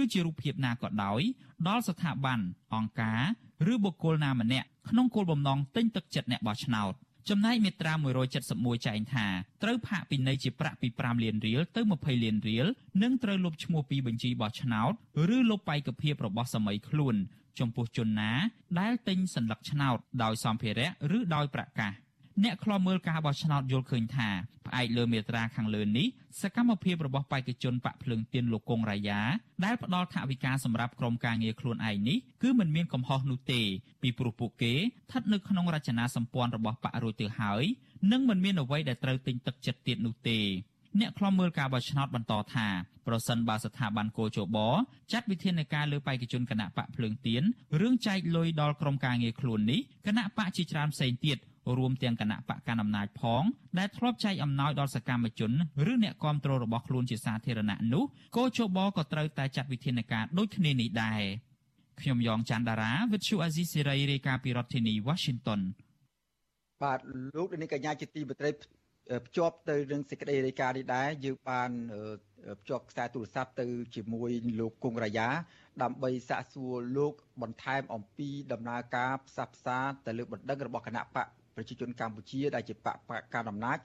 [0.00, 1.20] ឬជារូបភាពណាក៏ដោយ
[1.68, 2.38] ដល់ស្ថាប័ន
[2.74, 3.20] អង្គការ
[3.72, 6.92] ឬបុគ្គលណាម្នាក់ក្នុងគោលបំណងទិញទឹកចិត្តអ្នកបោះឆ្នោត
[7.29, 7.93] ចំណែកមាត្រា
[8.39, 9.27] 171ចែងថា
[9.63, 12.65] ត្រូវផាកពិន័យជាប្រាក់ពី5លានរៀលទៅ20លានរៀល
[13.03, 14.91] និងត្រូវលុបឈ្មោះពីបញ្ជីបោះឆ្នោត
[15.35, 17.15] ឬលុបបេក្ខភាពរបស់សមីខ្លួន
[17.59, 18.31] ចំពោះជនណា
[18.79, 21.91] ដែលទិញសัญลักษณ์ឆ្នោតដោយសម្ភារៈឬដោយប្រកាស
[22.44, 24.28] អ្នកខ្លាំមើលការបោះឆ្នោតយល់ឃើញថា
[24.66, 26.06] ផ្អែកលើមេត្រាខាងលើនេះ
[26.40, 29.20] សកម្មភាពរបស់បេក្ខជនបាក់ភ្លើងទៀនលោកកុងរាយា
[29.64, 33.60] ដែលផ្ដល់ថវិកាសម្រាប់ក្រុមការងារខ្លួនឯងនេះគឺមិនមានកំហុសនោះទេ
[34.02, 37.64] ពីព្រោះពួកគេស្ថិតនៅក្នុងរចនាសម្ព័ន្ធរបស់បករួចទៅហើយ
[38.12, 40.38] និងមិនមានអ្វីដែលត្រូវទិញទឹកចិត្តទៀតនោះទេ
[41.00, 42.66] អ្នកខ្លំមើលការបោះឆ្នោតបន្តថា
[43.06, 44.58] ប្រសិនបើស្ថាប័នកោជប
[45.12, 47.42] ចាត់វិធានការលើបេក្ខជនគណៈបកភ្លើងទៀន
[47.80, 51.38] រឿងចែកលុយដល់ក្រុមការងារខ្លួននេះគណៈបកជាច្រើនផ្សេងទៀត
[51.78, 53.42] រួមទាំងគណៈបកកណ្ដាលអំណាចផង
[53.78, 55.52] ដែលធ្លាប់ចែកអំណោយដល់សកម្មជន
[55.92, 58.04] ឬអ្នកគាំទ្ររបស់ខ្លួនជាសាធារណៈនោះ
[58.36, 61.22] កោជបក៏ត្រូវតែចាត់វិធានការដូចគ្នានេះដែរ
[62.00, 65.60] ខ្ញុំយ៉ងច័ន្ទដារាវិទ្យុអាស៊ីសេរីរាយការណ៍ពីរដ្ឋធានី Washington
[66.82, 67.00] បាទ
[67.36, 68.50] លោកនេះកញ្ញាជាទីមេត្រី
[69.26, 71.70] ភ្ជាប់ទៅនឹងសេចក្តីរាយការណ៍នេះដែរយើងបាន
[72.60, 75.28] ភ្ជាប់ខ្សែទូរស័ព្ទទៅជាមួយលោកគង់រាយា
[75.82, 83.78] ដើម្បីសាកសួរលោកបន្ថែមអំពីដំណើរការផ្សះផ្សាទៅលើបណ្ដឹងរបស់គណៈបក ប្រជាជនកម្ពុជាដែលជាបកការអំណាច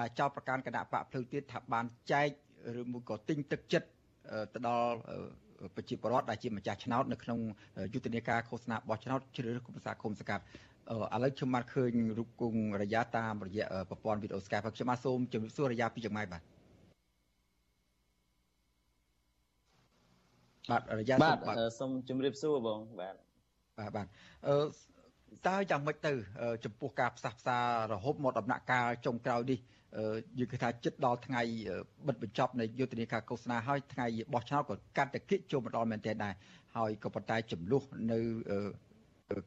[0.00, 2.28] ដែលចោទប្រកាន់គណៈបកភ្លើងទៀតថាបានចែក
[2.80, 3.88] ឬមួយក៏ទិញទឹកចិត្ត
[4.54, 4.96] ទៅដល់
[5.76, 7.38] ប្រជាពលរដ្ឋដែលជាម្ចាស់ឆ្នោតនៅក្នុង
[7.92, 10.44] យុទ្ធនាការឃោសនាបោះឆ្នោតជ្រើសរើសគុំសាគុំសកាត់
[11.14, 16.42] ឥឡូវខ្ញុំបានឃើញរូបគង់រយៈតាមរយៈប្រព័ន្ធវីដេអូ Skype ហើយខ្ញុំបានសូមជម្រាបសួររយៈពីចម្ងាយបាទ
[20.70, 21.36] បាទរយៈបាទ
[21.78, 23.16] សូមជម្រាបសួរបងបាទ
[23.78, 24.06] បាទបាទ
[24.46, 24.56] អឺ
[25.48, 26.12] តើយ៉ាងម៉េចទៅ
[26.64, 27.58] ចំពោះការផ្សះផ្សា
[27.90, 29.58] រហូបមកដំណាក់កាលចុងក្រោយនេះ
[30.38, 31.42] យើងគិតថាចិត្តដល់ថ្ងៃ
[32.06, 36.34] បិទបញ្ចប់នៃយុទ្ធនាការឃោសនាហើយថ្ងៃបោះឆ្នោតក៏កាត់តែគិតចូលមកដល់មែនទែនដែរ
[36.76, 38.20] ហើយក៏ប៉ុន្តែចំនួននៅ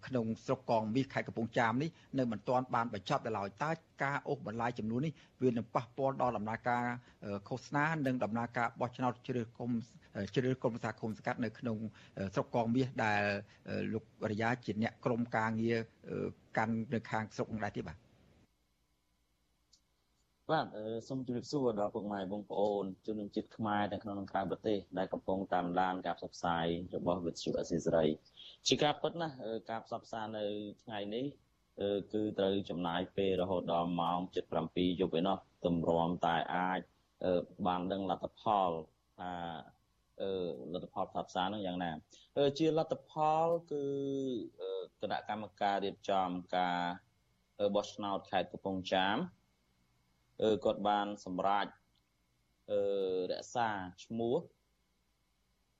[0.07, 1.89] ក្នុងស្រុកកងមាសខេត្តកំពង់ចាមនេះ
[2.19, 3.71] នៅមិនទាន់បានបញ្ចប់ដល់ឡើយតើ
[4.03, 6.83] ការអូសបន្លាយចំនួននេះវានឹងប៉ះពាល់ដល់ដំណើរការ
[7.49, 9.71] ឃោសនានិងដំណើរការបោះឆ្នោតជ្រើសគុំ
[10.35, 11.77] ជ្រើសគុំសាគុំសកាត់នៅក្នុង
[12.33, 13.21] ស្រុកកងមាសដែល
[13.93, 15.77] លោករយ៉ាជាអ្នកក្រុមការងារ
[16.57, 17.97] កាន់នៅខាងស្រុកនោះដែរទេបាទ
[20.51, 20.67] បាទ
[21.07, 26.65] សូមជម្រាបសួរដល់ពុកម៉ែបងប្អូនជនជាតិខ្មែរទាំងក្នុងនិងក្រៅប្រទេសដែលកំពុងតាមដានការផ្សព្វផ្សាយ
[26.95, 28.05] របស់វិទ្យុអសីសេរី
[28.67, 29.29] ជាការពិតណា
[29.69, 30.43] ការផ្សព្វផ្សាយនៅ
[30.83, 31.25] ថ្ងៃនេះ
[32.13, 34.19] គឺត្រូវចំណាយពេលរហូតដល់ម៉ោង
[34.59, 36.79] 7:07យប់ឯណោះទម្រាំតែអាច
[37.67, 38.69] បានដឹងលទ្ធផល
[39.19, 39.31] ថា
[40.73, 41.91] លទ្ធផលផ្សព្វផ្សាយនឹងយ៉ាងណា
[42.59, 43.83] ជាលទ្ធផលគឺ
[45.01, 46.79] គណៈកម្មការរៀបចំការ
[47.75, 49.17] បោះឆ្នោតខេត្តកំពង់ចាម
[50.65, 51.67] គាត់បានសម្រេច
[53.31, 53.69] រក្សា
[54.03, 54.35] ឈ្មោះ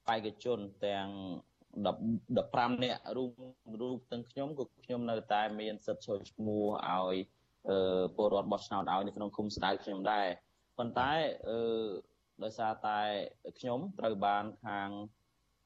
[0.08, 1.08] បេក្ខជនទាំង
[1.78, 3.32] 15នាក់រួម
[3.82, 7.16] រូបទាំងខ្ញុំក៏ខ្ញុំនៅតែមានសិទ្ធិចូលឈ្មោះឲ្យ
[8.16, 10.28] ពលរដ្ឋបោះឆ្នោតឲ្យនៅក្នុងគុំស្ដៅខ្ញុំដែរ
[10.78, 11.12] ប៉ុន្តែ
[11.50, 11.60] អឺ
[12.44, 13.00] ដោយសារតែ
[13.60, 14.90] ខ្ញុំត្រូវបានខាង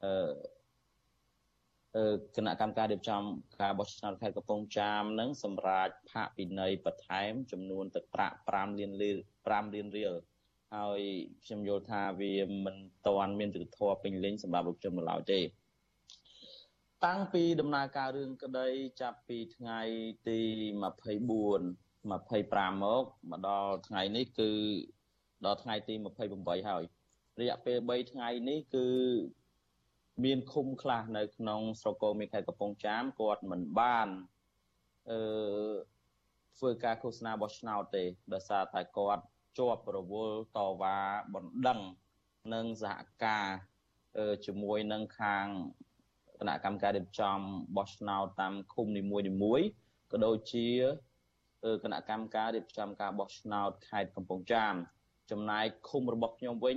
[0.04, 0.32] អឺ
[2.36, 3.22] គណៈកម្មការរៀបចំ
[3.60, 10.14] ការបោះឆ្នោតខេត្តកំពង់ចាមនឹងសម្រាប់ផាកពិន័យបន្ថែម ចំនួនទឹកប្រាក់5លានរៀល5លានរៀល
[10.74, 11.00] ហើយ
[11.44, 12.32] ខ្ញុំយល់ថាវា
[12.64, 15.40] មិនទាន់មានទិដ្ឋធម៌ពេញលេញសម្រាប់លោកខ្ញុំនៅឡើយទេ
[17.04, 18.68] តាំងពីដំណើរការរឿងក្តី
[19.00, 19.80] ចាប់ពីថ្ងៃ
[20.28, 20.40] ទី
[20.78, 24.50] 24 25មកមកដល់ថ្ងៃនេះគឺ
[25.44, 25.94] ដល់ថ្ងៃទី
[26.30, 26.82] 28ហើយ
[27.40, 28.88] រយៈពេល3ថ្ងៃនេះគឺ
[30.24, 34.08] មានឃុំខ្លះនៅក្នុងស្រុកកោមីខេត្តកំពង់ចាមគាត់មិនបាន
[35.10, 35.20] អឺ
[36.58, 39.24] ធ្វើការឃោសនាបោះឆ្នោតទេដោយសារតែគាត់
[39.58, 40.98] ជាប់រវល់តវ៉ា
[41.34, 41.80] បណ្ដឹង
[42.54, 43.46] និងសហការ
[44.46, 45.46] ជាមួយនឹងខាង
[46.38, 47.38] គណៈកម្មការរៀបចំ
[47.76, 49.02] បោះឆ្នោតតាមឃុំនី
[49.42, 49.66] មួយៗ
[50.12, 50.68] ក៏ដូចជា
[51.82, 54.74] គណៈកម្មការរៀបចំការបោះឆ្នោតខេត្តកំពង់ចាម
[55.30, 56.76] ចំណែកឃុំរបស់ខ្ញុំវិញ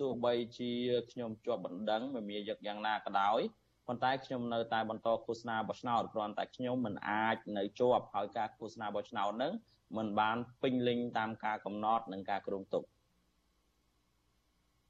[0.00, 0.72] ទោះបីជា
[1.10, 3.40] ខ្ញុំជាប់បណ្ដឹងមិនមានយកយ៉ាងណាក៏ដោយ
[3.86, 9.52] ប៉ុន្តែខ្ញុំនៅតែបន្តឃោសនាបោះឆ្នោតគ្រាន់តែខ្ញុំមិនអាចនៅជាប់ហើយការឃោសនាបោះឆ្នោតនឹង
[9.96, 12.82] មិនបានពេញលេញតាមការកំណត់និងការគ្រោងទុក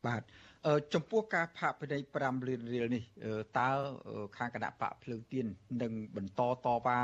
[0.07, 0.23] បាទ
[0.95, 3.03] ចំពោះការផាកពិន័យ5លានរៀលនេះ
[3.59, 3.69] តើ
[4.37, 5.47] ខាងគណៈបកភ្លើងទៀន
[5.83, 6.99] នឹងបន្តតវ៉ា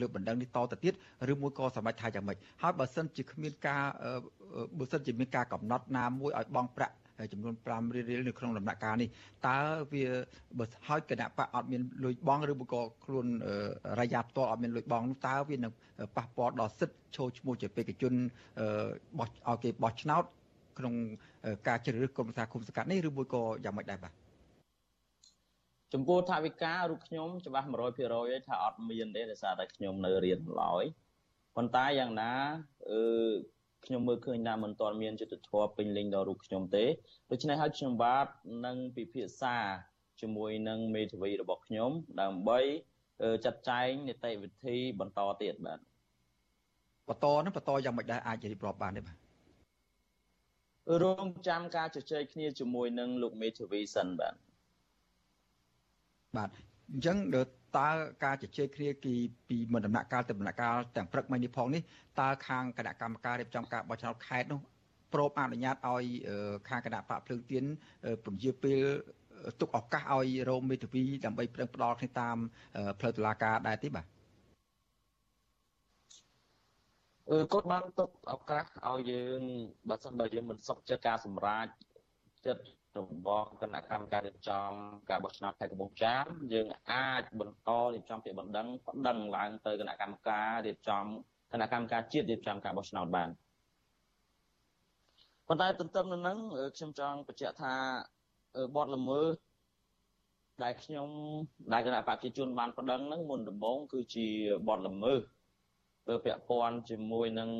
[0.00, 0.94] លើបណ្ដឹងនេះតទៅទៀត
[1.32, 3.82] ឬមួយក៏សម្រេចថាយ៉ាងម៉េចហើយបើសិនជាគ្មានការ
[4.78, 6.96] បើសិនជាមានការកំណត់ណាមួយឲ្យបង់ប្រាក់
[7.32, 9.08] ចំនួន5រៀលរៀលនៅក្នុងដំណាក់កាលនេះ
[9.46, 9.56] តើ
[9.92, 10.04] វា
[10.58, 13.26] បើហើយគណៈបកអត់មានលុយបង់ឬក៏ខ្លួន
[14.00, 15.72] រាយការណ៍ផ្ទាល់អត់មានលុយបង់នោះតើវានឹង
[16.16, 18.12] ប៉ះពាល់ដល់សិទ្ធិចូលឈ្មោះជាបេក្ខជន
[19.18, 20.24] បោះឲ្យគេបោះឆ្នោត
[20.78, 20.94] ក្នុង
[21.68, 24.12] ការជ្រើសរើសក្រុមប្រឹក្សាគុំសង្កាត់នេះឬមួយក៏យ៉ាងម៉េចដែរបាទ
[25.92, 30.84] ចំពោះថាវិការរូបខ្ញុំច្បាស់100%ឯថាអត់មានទេដោយសារតែខ្ញុំនៅរៀនឡើយ
[31.56, 32.32] ប៉ុន្តែយ៉ាងណា
[32.90, 33.00] អឺ
[33.86, 36.84] ខ្ញុំមើលឃើញថាមិនទាន់មានយុទ្ធធម៌ពេញលេញដល់រូបខ្ញុំទេ
[37.30, 38.26] ដូច្នេះហើយខ្ញុំបាទ
[38.66, 39.56] នឹងពិភាក្សា
[40.20, 42.60] ជាមួយនឹងមេធាវីរបស់ខ្ញុំ ដើម្បី
[43.44, 45.78] ចាត់ចែងនីតិវិធីបន្តទៀតបាទ
[47.08, 49.27] បន្តនឹងបន្តយ៉ាងម៉េចដែរអាចរៀបរាប់បានទេបាទ
[51.02, 54.34] រងចាំការជជែកគ្នាជាមួយនឹងលោកមេធាវីសិនបាទ
[56.36, 56.48] បាទ
[56.90, 57.16] អញ្ចឹង
[57.76, 57.88] តើ
[58.24, 59.12] ការជជែកគ្នាពី
[59.48, 61.82] ពីមិនដំណាក់កាលទៅដំណាក់កាលទាំងព្រឹកមិញនេះផងនេះ
[62.20, 64.60] តើខាងគណៈកម្មការរៀបចំការបោះឆ្នោតខេត្តនោះ
[65.12, 66.04] ព្រមអនុញ្ញាតឲ្យ
[66.68, 67.64] ខាងគណៈបកភ្លើងទៀន
[68.24, 68.80] ពជាពេល
[69.60, 72.36] ទុកឱកាសឲ្យរោមមេធាវីដើម្បីប្រឹងផ្ដាល់គ្នាតាម
[73.00, 79.40] ផ្លូវតុលាការដែរទេបាទអឺ គាត់បានទុកឱកាសឲ្យយើង
[79.88, 81.66] បើសិនបើយើងមិនសុខចិត្តការសម្រេច
[82.46, 82.62] ចិត្ត
[82.98, 84.70] របស់គណៈកម្មការរៀបចំ
[85.10, 91.04] ការបោះឆ្នោតខេត្តកំពង់ចាមយើងអាចបន្តរៀបចំពាក្យបណ្ដឹងបណ្ដឹងឡើងទៅគណៈកម្មការរៀបចំ
[91.52, 93.28] គណៈកម្មការជាតិរៀបចំការបោះឆ្នោតបាន
[95.48, 96.38] ប៉ុន្តែទន្ទឹមនឹងហ្នឹង
[96.76, 97.74] ខ្ញុំចង់បញ្ជាក់ថា
[98.76, 99.34] បទល្មើស
[100.62, 101.08] ដែលខ្ញុំ
[101.72, 104.26] ដែលគណៈបព្វជិជនបានប្តឹងហ្នឹងមុនដំបូងគឺជា
[104.68, 105.20] បទល្មើស
[106.08, 107.50] ពាក់ព័ន្ធជាមួយនឹង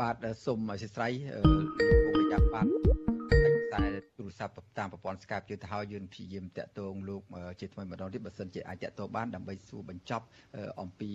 [0.00, 1.12] បាទសូមអធិស្ឋាន
[1.44, 2.66] លោកគង់រយៈបាទ
[3.74, 3.84] តែ
[4.18, 7.22] ទូរស័ព្ទតាមប្រព័ន្ធ Skype យើងទៅហើយយើងព្យាយាមតាក់ទងលោក
[7.60, 10.24] ជាថ្មីម្ដងទៀតបើសិនជាអាចតាក់ទងបានដើម្បីសួរបញ្ចប់
[10.80, 11.10] អំពី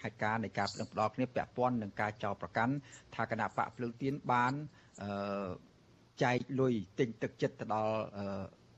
[0.00, 2.74] ហេតុការណ៍នៃការផ្ដឹងផ្ដល់គ្នាពាក់ព័ន្ធនឹងការចោទប្រកាន់
[3.14, 4.52] ថាគណៈបកភ្លើងទៀនបាន
[6.22, 7.94] ចែកលុយទិញទឹកចិត្តទៅដល់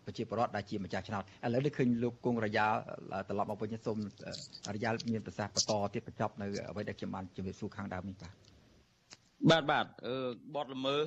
[0.07, 2.67] ប្រជាពលរដ្ឋដែលជាម្ចាស់ឆ្នោតឥឡូវនេះឃើញលោកគង់រយ៉ា
[3.29, 3.99] ត្រឡប់មកវិញសូម
[4.75, 8.33] រយ៉ាមានប្រសាសន៍បន្តទៀតបញ្ចប់នៅអ្វីដែលខ្ញុំបានជម្រាបសួរខាងដើមនេះបាទ
[9.51, 10.17] បាទបាទអឺ
[10.55, 11.05] បទល្មើស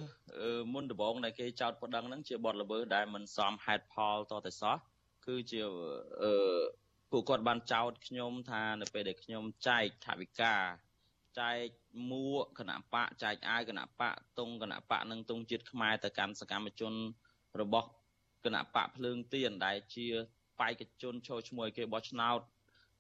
[0.73, 4.77] មុនដំបូងដែលគេចោទប្តឹងហ្នឹងជាបទល្មើសដែលមិនសមហេតុផលតតែសោះ
[5.25, 5.61] គឺជា
[6.23, 6.33] អឺ
[7.11, 10.55] ពួកគាត់បានចោទខ្ញុំថានៅពេលដែលខ្ញុំចែកថវិកា
[11.39, 11.67] ចែក
[12.11, 16.93] មួកគណៈបកចែកអាវគណៈបកតុងគណៈបកនិងតុងជាតិខ្មែរទៅកាន់សកម្មជន
[17.61, 17.89] របស់
[18.45, 20.07] គណៈបកភ្លើងទៀនដែលជា
[20.59, 22.39] បេក្ខជនចូលឈ្មោះឲ្យគេបោះឆ្នោត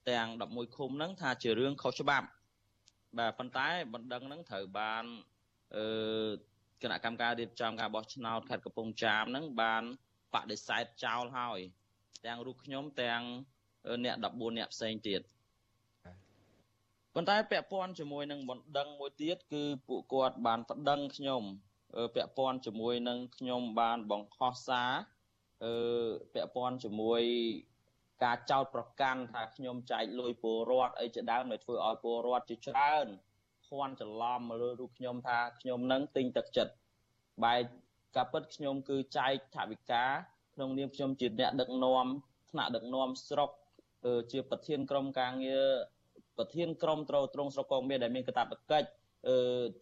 [0.09, 2.27] ទាំង11ឃុំហ្នឹងថាជារឿងខុសច្បាប់
[3.17, 5.03] បាទប៉ុន្តែបណ្ដឹងហ្នឹងត្រូវបាន
[5.75, 5.85] អឺ
[6.81, 9.83] គណៈកម្មការរៀបចំការបោះឆ្នោតខេត្តកំពង់ចាមហ្នឹងបាន
[10.33, 11.59] បដិសេធចោលហើយ
[12.25, 13.21] ទាំងរូបខ្ញុំទាំង
[14.05, 15.21] អ្នក14អ្នកផ្សេងទៀត
[17.13, 21.43] ប៉ុន្តែពាក់ព័ន្ធជាមួយនឹងបណ្ដឹងមួយទៀតគឺពួកគាត់បានប្តឹងខ្ញុំ
[22.15, 24.91] ពាក់ព័ន្ធជាមួយនឹងខ្ញុំបានបង្ខំសារ
[25.63, 25.73] អឺ
[26.33, 27.21] ពាក់ព័ន្ធជាមួយ
[28.23, 33.07] ការចោទប្រកាន់ថាខ្ញុំចែកលុយពលរដ្ឋអីជាដើមដែលធ្វើឲ្យពលរដ្ឋជាច្រើន
[33.67, 36.73] ភ័ន្តច្រឡំមកលើរូបខ្ញុំថាខ្ញុំនឹងទិញទឹកចិត្ត
[37.43, 37.63] បែប
[38.15, 40.05] ការពិតខ្ញុំគឺចែកថវិកា
[40.55, 42.05] ក្នុងនាមខ្ញុំជាអ្នកដឹកនាំ
[42.51, 43.49] ថ្នាក់ដឹកនាំស្រុក
[44.31, 45.65] ជាប្រធានក្រុមការងារ
[46.37, 48.87] ប្រធានក្រុមត្រួតត្រងស្រុកកងមានដែលមានកាតព្វកិច្ច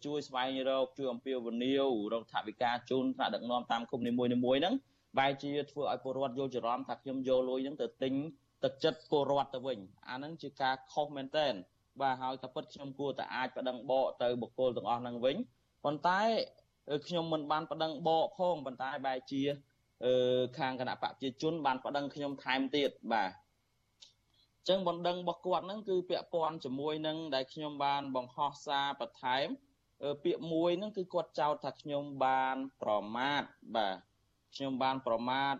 [0.04, 4.74] ជួយស្វែងរកជួយអំពាវនាវរកថវិកាជូនថ្នាក់ដឹកនាំតាមគុំនីមួយៗហ្នឹង
[5.18, 8.14] បែរជាធ្វើឲ្យពលរដ្ឋយល់ច្រឡំថាខ្ញុំយកលុយហ្នឹងទៅទិញ
[8.64, 11.48] ទឹកចិត្តពលរដ្ឋទៅវិញអាហ្នឹងជាការខុសមែនតើ
[12.00, 15.36] បាទហើយតែពិតខ្ញុំគួរតែអាចប្តឹងបកទៅបុគ្គលទាំងអស់ហ្នឹងវិញ
[15.84, 16.20] ប៉ុន្តែ
[17.06, 19.42] ខ្ញុំមិនបានប្តឹងបកផងប៉ុន្តែបែរជា
[20.58, 23.30] ខាងគណៈបកប្រជាជនបានប្តឹងខ្ញុំថែមទៀតបាទ
[24.68, 29.46] ចឹងបណ្ដឹងរបស់គាត់ហ្នឹងគឺពាក់ព័ន្ធជាមួយនឹងដែលខ្ញុំបានបង្ហោះសារបន្ថែម
[30.24, 33.42] ពាក្យមួយហ្នឹងគឺគាត់ចោទថាខ្ញុំបានប្រមាថ
[33.76, 33.96] បាទ
[34.55, 35.55] ខ្ញុំបានប្រមាថ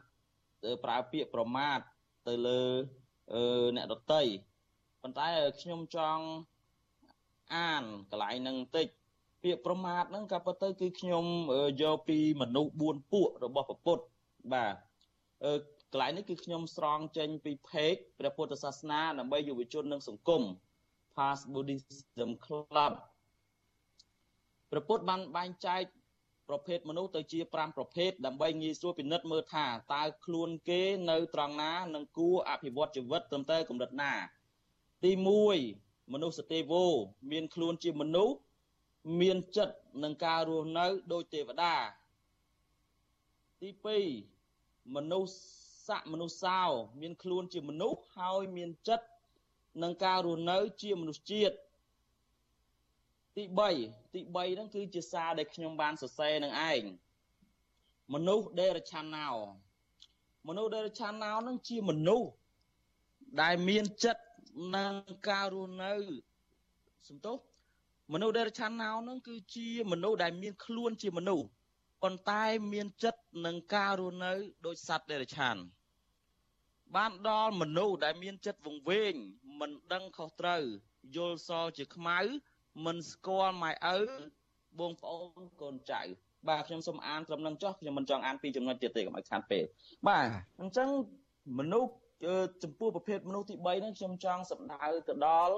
[0.83, 1.79] ប្រើពាក្យប្រមាថ
[2.27, 2.61] ទៅលើ
[3.75, 4.23] អ្នកដតី
[5.01, 5.27] ប៉ុន្តែ
[5.61, 6.23] ខ្ញុំចង់
[7.55, 8.87] អានកន្លែងហ្នឹងបន្តិច
[9.43, 11.25] ពាក្យប្រមាថហ្នឹងក៏ប៉ុន្តែគឺខ្ញុំ
[11.81, 14.03] យកពីមនុស្ស4ពួករបស់ពពុទ្ធ
[14.53, 14.75] បាទ
[15.45, 15.53] អឺ
[15.93, 20.43] កន្លែងនេះគឺខ្ញុំស្រង់ចេញពីเพจព្រះពុទ្ធសាសនាដើម្បីយុវជននិងសង្គម
[21.15, 22.93] Past Buddhism Club
[24.71, 25.83] ព្រះពុទ្ធបានបែងចែក
[26.52, 34.12] ប្រភេទមនុស្សទៅជា5ប្រភេទដើម្បីងាយស្រួលពិនិត្យមើលថាតើខ្លួនគេនៅត្រង់ណានិងគួរអភិវឌ្ឍជីវិតត្រឹមត្រូវកម្រិតណា
[35.04, 35.12] ទី
[35.62, 36.84] 1មនុស្សសទេវោ
[37.30, 38.36] មានខ្លួនជាមនុស្ស
[39.20, 41.74] មានចិត្តនឹងការរស់នៅដោយទេវតា
[43.62, 43.68] ទី
[44.32, 45.32] 2មនុស្ស
[45.88, 46.60] ស័កមនុស្សសោ
[47.00, 49.06] មានខ្លួនជាមនុស្សហើយមានចិត្ត
[49.82, 51.56] នឹងការរស់នៅជាមនុស្សជាតិ
[53.36, 53.44] ទី
[53.78, 56.82] 3ទី3ហ្នឹងគឺជាសារដែលខ្ញុំបានសរសេរនឹងឯង
[58.14, 59.30] មនុស្សដេរឆានណោ
[60.48, 62.28] មនុស្សដេរឆានណោហ្នឹងជាមនុស្ស
[63.42, 64.22] ដែលមានចិត្ត
[64.76, 64.92] នឹង
[65.28, 65.92] ការរស់នៅ
[67.08, 67.36] សំទោស
[68.12, 71.46] មនុស្សដេរឆានណោហ្នឹងគឺជាមនុស្សដែលមានខ្លួនជាមនុស្ស
[72.02, 74.32] ប៉ុន្តែមានចិត្តនឹងការរស់នៅ
[74.66, 75.56] ដោយសត្វដេរឆាន
[76.96, 79.12] បានដល់មនុស្សដែលមានចិត្តវង្វេង
[79.60, 80.62] មិនដឹងខុសត្រូវ
[81.16, 82.18] យល់សជាខ្មៅ
[82.84, 83.96] មិនស្គាល់ម៉ែឪ
[84.80, 86.02] បងប្អូនកូនចៅ
[86.48, 89.64] បាទខ្ញុំសូមអានត្រឹមនឹងចុះខ្ញុំមិនចង់អានពីចំណុចទៀតទេកុំឲ្យខាតពេល
[90.08, 90.26] បាទ
[90.60, 90.88] អញ្ចឹង
[91.58, 91.92] មនុស្ស
[92.62, 95.56] ចំពោះប្រភេទមនុស្សទី3ហ្នឹងខ្ញុំចង់សម្ដៅទៅដល់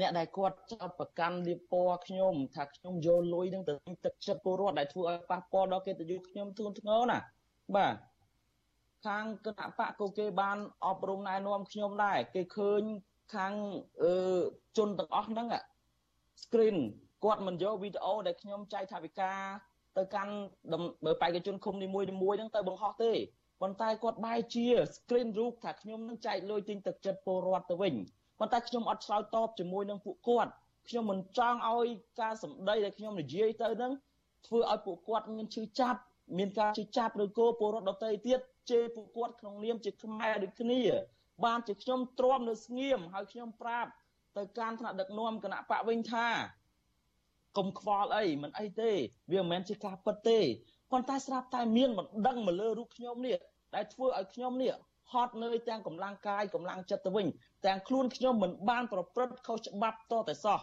[0.00, 7.18] អ្នកដែលគាត់ចោតប្រកាន់លៀបពណ៌ខ្ញុំថាខ្ញុំយកលុយនឹងទៅទឹកចិត្តពលរដ្ឋដែលធ្វើឲ្យប៉ះពាល់ដល់កិត្តិយសខ្ញុំធ្ងន់ធ្ងរណា
[7.76, 7.94] បាទ
[9.06, 12.82] ខាងគណៈបកក៏គេបានអប់រំណែនាំខ្ញុំដែរគេឃើញ
[13.34, 13.52] ខាង
[14.02, 14.40] អឺ
[14.76, 15.46] ជនទាំងអស់ហ្នឹង
[16.42, 16.76] screen
[17.24, 19.40] គាត់មិនយកវីដេអូដែលខ្ញុំចែកថាវិការ
[19.96, 20.34] ទៅកាន់
[21.04, 23.12] បើបេក្ខជនឃុំនីមួយៗហ្នឹងទៅបង្ហោះទេ
[23.60, 24.66] ប៉ុន្តែគាត់បែរជា
[24.96, 27.94] screen រូបថាខ្ញុំនឹងចែកលុយទិញទឹកចិត្តពលរដ្ឋទៅវិញ
[28.38, 30.50] ប៉ុន្តែខ្ញុំអត់ឆ្លើយតបជាមួយនឹងពួកគាត់
[30.88, 31.88] ខ្ញុំមិនចង់ឲ្យ
[32.20, 33.92] ការសម្ដីដែលខ្ញុំនិយាយទៅនឹង
[34.46, 36.00] ធ្វើឲ្យពួកគាត់មានឈឺចាប់
[36.38, 40.80] មានការឈឺចាប់ឬក៏ពលរដ្ឋដទៃទៀតជេរពួកគាត់ក្នុងនាមជាខ្មែរដូចគ្នា
[41.44, 43.90] បានជាខ្ញុំទ្រាំនៅស្ងៀមហើយខ្ញុំប្រាប់
[44.36, 46.26] ទៅកាន់ថ្នាក់ដឹកនាំគណៈបកវិញថា
[47.58, 48.92] កុំខ្វល់អីមិនអីទេ
[49.32, 50.40] វាមិនមែនជាការពិតទេ
[50.90, 53.36] ប៉ុន្តែស្រាប់តែមានបណ្ដឹងមកលើរូបខ្ញុំនេះ
[53.74, 54.72] ដែលធ្វើឲ្យខ្ញុំនេះ
[55.12, 57.26] ហត់នឿយទាំងកម្លាំងកាយកម្លាំងចិត្តទៅវិញ
[57.66, 60.60] ទាំងខ្លួនខ្ញុំមិនបានប្រព្រឹត្តខុសច្បាប់តតែសោះ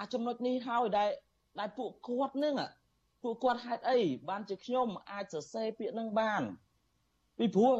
[0.00, 1.10] អាចំណុចនេះហើយដែល
[1.58, 2.54] ដែលពួកគាត់នឹង
[3.22, 6.42] ពួកគាត់ហេតុអីបានជាខ្ញុំអាចសរសេរពាក្យនឹងបាន
[7.38, 7.76] ពីព្រោះ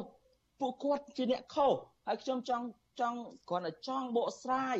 [0.60, 1.72] ពួកគាត់ជាអ្នកខុស
[2.10, 2.66] ហើយខ្ញុំចង់
[3.00, 4.78] ចង់គ្រាន់តែចង់បកស្រាយ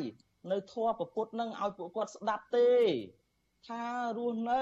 [0.51, 2.71] នៅធម៌ពពុទ្ធនឹងឲ្យពួកគាត់ស្ដាប់ទេ
[3.67, 3.83] ថា
[4.17, 4.61] រស់នៅ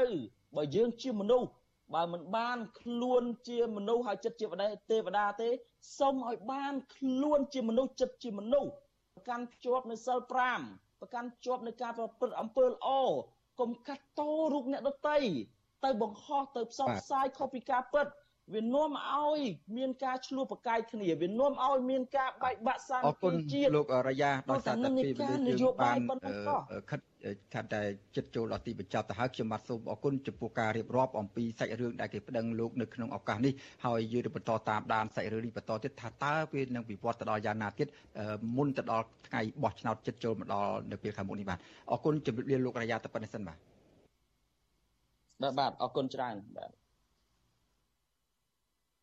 [0.55, 1.49] បើយើងជាមនុស្ស
[1.93, 4.45] បើមិនបានខ្លួនជាមនុស្សហើយចិត្តជា
[4.91, 5.49] ទេវតាទេ
[5.99, 8.71] សូមឲ្យបានខ្លួនជាមនុស្សចិត្តជាមនុស្ស
[9.15, 10.19] ប្រកាន់ជាប់នៅសិល
[10.59, 12.89] 5ប្រកាន់ជាប់នៅការប្រព្រឹត្តអំពើល្អ
[13.59, 14.21] កុំកាត់ត
[14.53, 15.19] រូបអ្នកដតី
[15.85, 18.07] ទៅបង្ហោះទៅផ្សព្វផ្សាយខុសពីការពិត
[18.53, 19.39] វានាំឲ្យ
[19.77, 25.97] មានការឆ្លោះប្រកែកគ្នាវានាំឲ្យមានការបែកបាក់សាមគ្គីជាតិលោករយ៉ាដោយសារតែពេលវេលាយើងបាន
[26.89, 26.99] ខិត
[27.53, 27.81] ខាត់តែ
[28.15, 33.53] ចិត្តចូលដល់ទីបញ្ចប់ទៅហើយខ្ញុំបាទសូមអរគុណចំពោះការរៀបរាប់អំពីសាច់រឿងដែលគេប្តឹងលោកនៅក្នុងឱកាសនេះ
[33.85, 37.87] ហើយយើងនឹងបន្តតាមដានសាច់រឿងនេះបន្តទៀតថាតើវានឹងវិវត្តទៅដល់យ៉ាងណាទៀត
[38.57, 41.59] មុនទៅដល់ថ្ងៃបោះឆ្នោតចិត្តចូលមកដល់នៅពេលខាងមុខនេះបាទ
[41.91, 43.57] អរគុណជម្រាបលាលោករយ៉ាទៅប៉ុណ្្នេះសិនបាទ
[45.41, 46.71] បាទបាទអរគុណច្រើនបាទ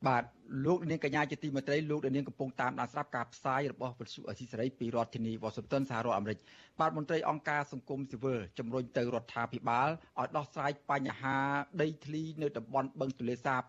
[0.09, 0.25] បាទ
[0.67, 6.39] លោកនាងកញ្ញាជាទីមេត្រីលោកនាងកំពុងតាមដានស្រាប់ការផ្សាយរបស់វិទ្យុអស៊ីសេរីពីរដ្ឋធានីវ៉ាស៊ីនតោនសហរដ្ឋអាមេរិក
[6.81, 9.89] បាទមន្ត្រីអង្គការសង្គមស៊ីវិលជំរុញទៅរដ្ឋាភិបាល
[10.21, 11.37] ឲ្យដោះស្រាយបញ្ហា
[11.83, 13.63] ដីធ្លីនៅតំបន់បឹងទន្លេសាប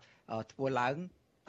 [0.52, 0.96] ធ្វើឡើង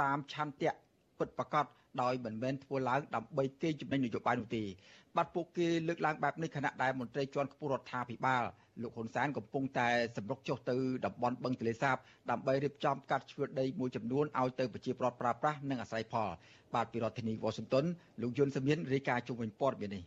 [0.02, 0.72] តាមឆន្ទៈ
[1.20, 1.66] ពិតប្រាកដ
[2.02, 4.64] ដោយមិនមែនធ្វើឡើងដើម្បីគេចំណេញនយោបាយនោះទេ
[5.18, 8.44] បាទពួកគេលើកឡើងបែបនេះខណៈដែលមន្ត្រីជាន់ខ្ពស់រដ្ឋាភិបាល
[8.82, 9.88] លោកហ៊ុនសែនកំពុងតែ
[10.18, 10.76] សម្រុកចុះទៅ
[11.06, 11.98] តំបន់បឹងទន្លេសាប
[12.32, 16.30] ដើម្បីរៀបចំកាត់ជ្រឿដីមួយចំនួនឲ្យទៅប្រជាពលរដ្ឋប្រើប្រាស់និងអាស្រ័យផល
[16.74, 17.86] បាទពីរដ្ឋធានីវ៉ាស៊ីនតោន
[18.22, 20.04] លោកយុនសមៀនរាយការណ៍ជុំវិញព័ត៌មាននេះ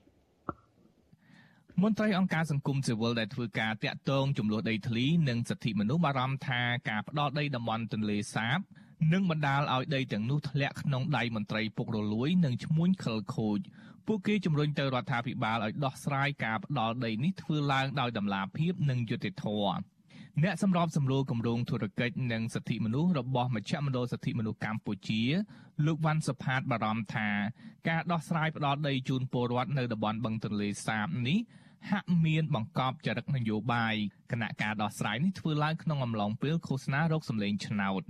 [1.83, 8.59] មន្ត្រីអង្គការសង្គមស៊ីវិលដែលធ្វើការតាក់ទងចំនួនដីធ្លីនិងសិទ្ធិមនុស្សបារម្ភថាការផ្ដោតដីតំបន់ទន្លេសាប
[9.13, 13.59] នឹងបណ្ដាលឲ្យដីទាំងនោះធ្លាក់ក្នុងដៃមន្ត្រីពុករលួយ និងឈ្មួញខិលខូច
[14.07, 19.75] ពួកគេជំរុញទៅរដ្ឋាភិបាលឲ្យដោះស្រាយការផ្ដាល់ដីនេះធ្វើឡើងដោយតម្លាភាពនិងយុត្តិធម៌
[20.43, 25.23] អ្នកសម្របសម្រួលគម្រោងធុរកិច្ចនិងសិទ្ធិមនុស្សរបស់មជ្ឈមណ្ឌលសិទ្ធិមនុស្សកម្ពុជា
[25.87, 27.29] លោកវ៉ាន់សុផាតបារម្ភថា
[27.89, 31.39] ការដោះស្រាយផ្ដាល់ដីជូនពលរដ្ឋនៅតំបន់បឹងទន្លេសាបនេះ
[31.91, 33.95] ហាក់មានបង្កប់ចរិតនយោបាយ
[34.33, 38.03] គណៈការដោះស្រាយនេះធ្វើឡើងក្នុងអំឡុងពេលឃោសនារោគសម្លេងឆ្នោត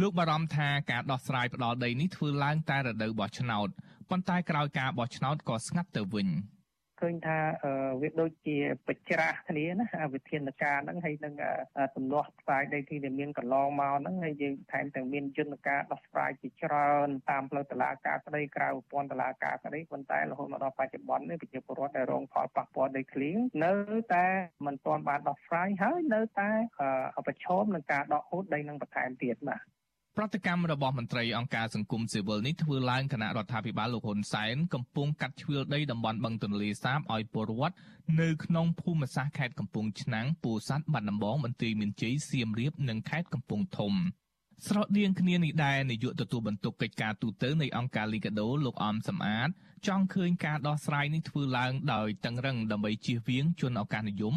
[0.00, 3.68] លោកបារម្ភថាការដោះស្រាយផ្ដាល់ដីនេះធ្វើឡើងតែរដូវបោះឆ្នោត
[4.10, 6.28] ប៉ុន្តែក្រោយការបោះឆ្នោតក៏ស្ងាត់ទៅវិញ
[7.00, 7.38] ឃើញថា
[8.00, 8.56] វាដូចជា
[8.88, 11.34] បច្រាស់គ្នាណាវិធានការហ្នឹងហើយនឹង
[11.96, 23.30] ទំនាស់ផ្សាយដីទីដែលមានកន្លងមកហ្នឹងហើយយើងថែមទាំងមានយន្តការដោះស្រាយជាច្រើនតាមផ្លូវតុលាការក្តីក្រៅប្រព័ន្ធតុលាការក្តីប៉ុន្តែរហូតមកដល់បច្ចុប្បន្ននេះប្រជាពលរដ្ឋដែលរងផលប៉ះពាល់ដីធ្លី
[23.64, 23.72] នៅ
[24.14, 24.26] តែ
[24.66, 26.50] មិនទាន់បានដោះស្រាយហើយនៅតែ
[27.26, 29.62] ប្រឈមនឹងការដកហូតដីនឹងបន្ថែមទៀតបាទ
[30.18, 37.74] ប្រតិកម្មរបស់មន្ត្រីអង្គការសង្គមស៊ីវិលនេះធ្វើឡើងគណៈរដ្ឋាភិបាលលោកហ៊ុនសែនកំពុងកាត់ជ្រឿលដីតំបន់បឹងទន្លេសាបឲ្យពលរដ្ឋ
[38.20, 43.92] នៅក្នុងភូមិសាស្ត្រខេត្តកំពង់ឆ្នាំងពោធិ៍សាត់បាត់ដំបងបន្ទាយមានជ័យសៀមរាបនិងខេត្តកំពង់ធំ
[44.66, 49.48] ស្រដៀងគ្នានេះដែរនាយកទទួលបន្ទុកកិច្ចការទូតនៃអង្គការលីកាដូលោកអមសំអាត
[49.86, 54.36] ចង់ឃើញការដោះស្រាយនេះធ្វើឡើងដោយតឹងរឹងដើម្បីជៀសវាងជនឱកាសនិយម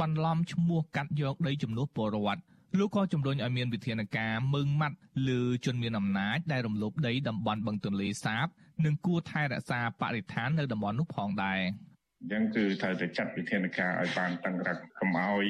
[0.00, 2.42] បន្លំឈ្មោះកាត់យកដីចំនួនពលរដ្ឋ
[2.78, 4.96] លោកក៏ជំរុញឲ្យមានវិធានការមើងម៉ាត់
[5.28, 8.46] លើជនមានអំណាចដែលរំលោភដីតំបន់បឹងទន្លេសាប
[8.84, 11.60] និងគួរថែរក្សាបរិស្ថាននៅតំបន់នោះផងដែរ
[12.24, 15.44] អញ្ចឹងគឺត្រូវតែចាត់វិធានការឲ្យបានតឹងរ៉ឹងកុំឲ្យ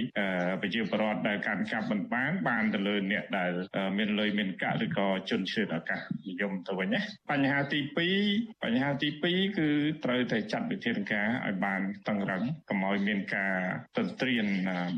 [0.63, 3.53] ប្រជាពលរដ្ឋដែលកាន់កាប់មិនបានបានទៅលើអ្នកដែល
[3.99, 7.01] មានលុយមានកាក់ឬក៏ជនឈឿនឱកាសនិយមទៅវិញណា
[7.31, 7.79] បញ្ហាទី
[8.23, 9.69] 2បញ្ហាទី2គឺ
[10.05, 13.55] ត្រូវតែចាត់វិធានការឲ្យបានតឹងរ៉ឹងកុំឲ្យមានការ
[13.97, 14.47] ទន្ទ្រាន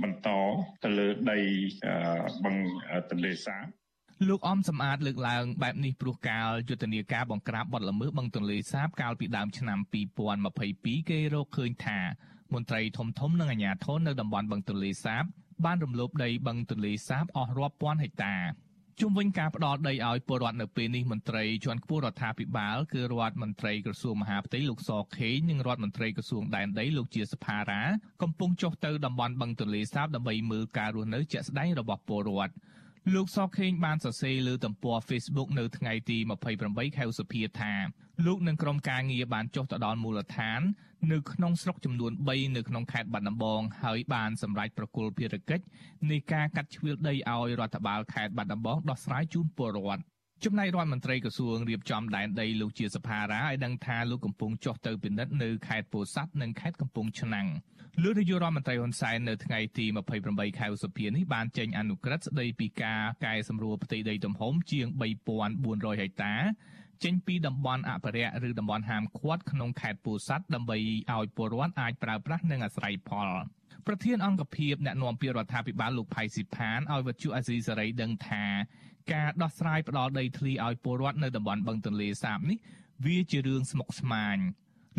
[0.02, 0.28] បន្ត
[0.84, 1.40] ទៅលើដី
[2.44, 2.56] បឹង
[3.10, 3.64] ទន្លេសាប
[4.28, 9.78] លោកអំសំអាតលើកឡើងបែបនេះព្រោះកាលយុទ្ធនាការបង្ក្រាបបទល្មើសបឹងទន្លេសាបកាលពីដើមឆ្នាំ
[10.44, 11.98] 2022គេរកឃើញថា
[12.54, 15.24] មន្ត្រីធំធំនិងអាជ្ញាធរនៅតំបន់បឹងទន្លេសាប
[15.64, 18.34] បានរំលោភដីបឹងទន្លេសាបអស់រាប់ពាន់ហិកតា
[19.00, 27.82] ជុំវិញការផ្ដាល់ដីឲ្យពលរដ្ឋនៅពេលនេះមន្ត្រីជាន់ខ្ពស់រដ្ឋាភិបាលគឺរដ្ឋមន្ត្រីក្រសួងមហាផ្ទៃលោកសខេងនិងរដ្ឋមន្ត្រីក្រសួងដែនដីលោកជាសភារា
[28.22, 32.54] កំពុងចុះទៅតំបន់បឹងទន្លេសាបដើម្បីមើលការរស់នៅជាក់ស្ដែងរបស់ពលរដ្ឋ
[33.14, 36.18] លោកសខេងបានសរសេរលើទំព័រ Facebook នៅថ្ងៃទី
[36.56, 37.72] 28ខែឧសភាថា
[38.26, 40.60] លោកនិងក្រុមការងារបានចុះទៅដល់មូលដ្ឋាន
[41.12, 45.64] នៅក្នុងស្រុកចំនួន3នៅក្នុងខេត្តបាត់ដំបងហើយបានសម្រេចប្រគល់ភារកិច្ច
[46.10, 50.02] នៃការកាត់ជ្រឿលដីឲ្យរដ្ឋបាលខេត្តបាត់ដំបងដោះស្រាយជូនពលរដ្ឋ
[50.44, 57.48] ចំណែករដ្ឋមន្ត្រីក្រសួងរៀបចំដែនដីលោកជាសភារាឲ្យដឹងថាលោកកំពុងចុះទៅពិនិត្យនៅខេត្តពោធិ៍សាត់និងខេត្តកំពង់ឆ្នាំង
[58.02, 59.86] លោកនាយករដ្ឋមន្ត្រីហ៊ុនសែននៅថ្ងៃទី
[60.22, 64.86] 28ខែឧសភានេះបានចេញអនុក្រឹត្យស្តីពីការកែសម្រួលផ្ទៃដីទំហំជាង
[65.44, 66.34] 3400ហិកតា
[67.04, 70.78] ចេញពីតំបន់អភិរក្សឬតំបន់ហាមឃាត់ក្នុងខេត្តពោធិ៍សាត់ដើម្បី
[71.12, 73.28] ឲ្យពលរដ្ឋអាចប្រើប្រាស់និងអាស្រ័យផល
[73.86, 78.44] ប្រធានអង្គភិបអ្នកណែនាំពាក្យរដ្ឋាភិបាលលោកផៃស៊ីផានឲ្យវត្ថុអាស៊ីសេរីដឹងថា
[79.12, 82.58] ការដោះស្រាយផ្ដាល់ដីធ្លីឲ្យពលរដ្ឋនៅតំបន់បឹងទន្លេសាបនេះ
[83.06, 84.38] វាជារឿងស្មុគស្មាញ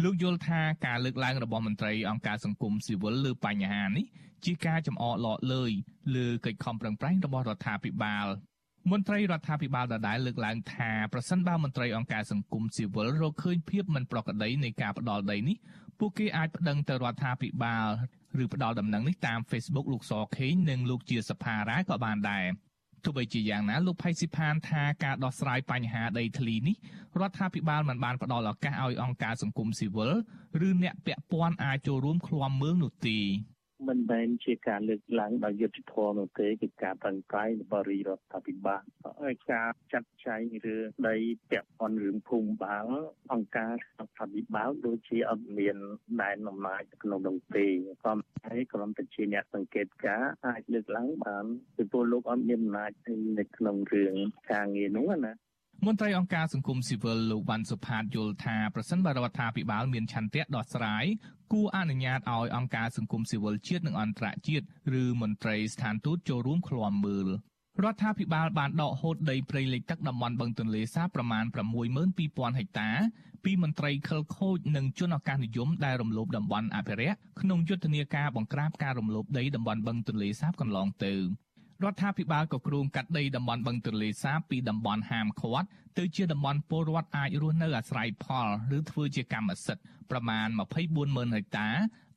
[0.04, 4.06] លោកយល់ថាការលើកឡើងរបស់មន្ត្រីអង្គការសង្គមស៊ីវិលលើបញ្ហានេះ
[4.46, 5.72] ជាការចំអកឡកលើយ
[6.16, 8.28] លើកិច្ចខំប្រឹងប្រែងរបស់រដ្ឋាភិបាល
[8.92, 15.58] មន្ត្រីរដ្ឋាភិបាលដដែលលើកឡើងថាប្រសិនបើមន្ត្រីអង្គការសង្គមស៊ីវិលរកឃើញភាពមិនប្រក្រតីនៃការផ្ដាល់ដីនេះ
[16.00, 17.88] ពួកគេអាចប្តឹងទៅរដ្ឋាភិបាល
[18.44, 22.46] ឬផ្ដាល់ដំណឹងនេះតាម Facebook លោកសខេងនិងលោកជាសភារាក៏បានដែរ
[23.04, 26.76] ទោះបីជាយ៉ាងណាលោកផៃស៊ីផានថាការដោះស្រាយបញ្ហាដីធ្លីនេះ
[27.20, 30.14] រដ្ឋាភិបាលមិនបានផ្ដល់ឱកាសឲ្យអង្គការសង្គមស៊ីវិល
[30.68, 33.20] ឬអ្នកពាក់ព័ន្ធអាចចូលរួមឃ្លាំមើលនោះទេ
[33.86, 38.84] មិនមែនជាការលើកឡើងដោយយុត្តិធម៌នោះទេគឺការប្រឹងប្រែងរបស់រដ្ឋាភិបាល
[39.24, 41.16] ហើយការចាត់ចែងរឿងដី
[41.50, 42.86] ពាក់ព័ន្ធរឿងភូមិបាល
[43.34, 45.78] អង្គការរដ្ឋាភិបាលដូចជាអត់មាន
[46.22, 47.66] ដែនអំណាចក្នុងនោះទេ
[48.04, 48.14] ក៏
[48.46, 52.92] ហើយគ្រាន់តែជាអ្នកសង្កេតការអាចលើកឡើងបានពីពលលោកអត់មានអំណាច
[53.40, 54.14] នៅក្នុងរឿង
[54.52, 55.34] ការងារនោះណា
[55.86, 61.06] មន្ត្រីអង្គការសង្គមស៊ីវិលលោកវ៉ាន់សុផាតយល់ថាប្រសិនបើរដ្ឋាភិបាលមានឆន្ទៈដោះស្រាយ
[61.54, 64.66] គួរអនុញ្ញាតឲ្យអង្គការសង្គមស៊ីវិលជាតិនិងអន្តរជាតិ
[65.02, 67.28] ឬមន្ត្រីស្ថានទូតចូលរួមឃ្លាំមើល
[67.84, 71.46] រដ្ឋាភិបាលបានដកហូតដីព្រៃលិចទឹកតំបន់បឹងទន្លេសាបប្រមាណ
[72.02, 72.90] 62000ហិកតា
[73.46, 81.14] ពីមន្ត្រីខិលខូចនិងជនឱកាសនិយមដែលរំលោភតំបន់អភិរក្សក្នុងយុទ្ធនាការបង្ក្រាបការរំលោភដីតំបន់បឹងទន្លេសាបកន្លងទៅ
[81.84, 85.68] រដ្ឋាភិបាលក៏គ្រោងកាត់ដីតំបន់បឹងទន្លេសាបពីតំបន់ហាមឃាត់
[85.98, 88.48] ទៅជាតំបន់ពលរដ្ឋអាចរស់នៅអាស្រ័យផល
[88.78, 90.48] ឬធ្វើជាកម្មសិទ្ធិប្រមាណ
[90.92, 91.70] 240,000ហិកតា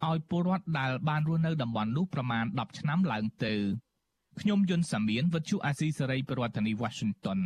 [0.09, 3.55] ឲ្យពលរដ្ឋដែលបានរស់នៅតំបន់នោះប្រមាណ10ឆ្នាំឡើងទៅ
[4.41, 7.41] ខ្ញុំយុនសាមៀនវិទ្យុអាស៊ីសេរីប្រធានាធិបតី Washington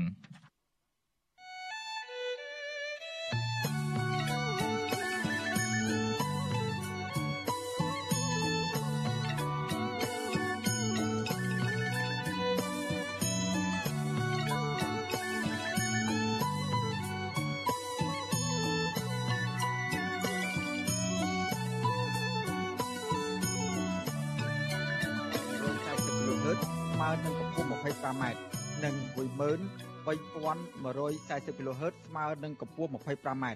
[28.05, 28.41] 25ម៉ែត្រ
[28.85, 33.47] និង13140 kHz ស្មើនឹងកម្ពស់ 25m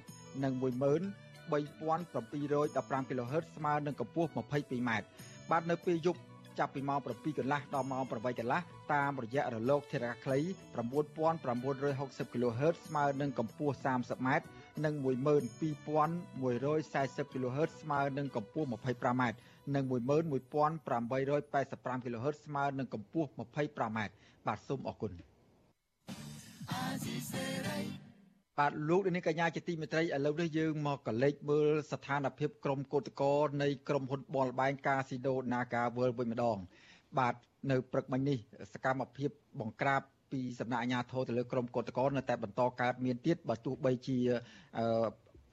[0.44, 4.90] និង13715 kHz ស្មើនឹងកម្ពស់ 22m
[5.50, 6.20] បាទនៅពេលយប់
[6.58, 8.60] ចាប់ពីម៉ោង7កន្លះដល់ម៉ោង8កន្លះ
[8.94, 10.38] តាមរយៈរលកធារកាសខ្លី
[11.16, 14.28] 9960 kHz ស្មើនឹងកម្ពស់ 30m
[14.84, 19.22] និង12140 kHz ស្មើនឹងកម្ពស់ 25m
[19.74, 23.98] និង11885 kHz ស្មើនឹងកម្ពស់ 25m
[24.46, 25.12] បាទសូមអរគុណ
[28.58, 36.58] បាទលោកនាងកញ្ញាជាទីមេត្រីឥឡូវនេះយើងមកកលេចមើលស្ថានភាពក្រុមកោតក្រនៃក្រុមហ៊ុនបលបែងកាស៊ីដូ Naga World វិញម្ដង
[37.18, 37.34] បាទ
[37.70, 38.38] នៅព្រឹកមិញនេះ
[38.72, 40.02] សកម្មភាពបង្ក្រាប
[40.32, 44.18] ពីសំណាក់អាជ្ញាធរទៅលើក្រុមកោតក្រនៅតែបន្តកើតមានទៀតបើទោះបីជា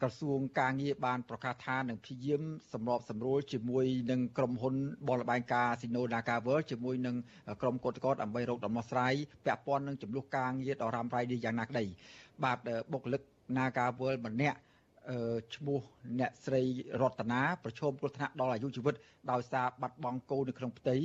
[0.01, 2.41] ក្រសួងការងារបានប្រកាសថានឹងព្យាយាម
[2.73, 4.75] សម្របសម្រួលជាមួយនឹងក្រុមហ៊ុន
[5.09, 7.15] បលបែងការស៊ីណូ Naga World ជាមួយនឹង
[7.61, 9.13] ក្រុមកោតក្រដើម្បីរកដំណោះស្រាយ
[9.45, 11.85] ពាក់ព័ន្ធនឹងចំនួនការងារដ៏រ៉ាំរ៉ៃនេះយ៉ាងណាក្តី
[12.43, 12.57] បាទ
[12.91, 13.21] បុគ្គលិក
[13.57, 14.57] Naga World ម្នាក់
[15.55, 15.79] ឈ្មោះ
[16.19, 16.61] អ្នកស្រី
[17.01, 18.95] រតនាប្រឈមគ្រោះថ្នាក់ដល់អាយុជីវិត
[19.31, 20.95] ដោយសារបាត់បង់កូននៅក្នុងផ្ទៃ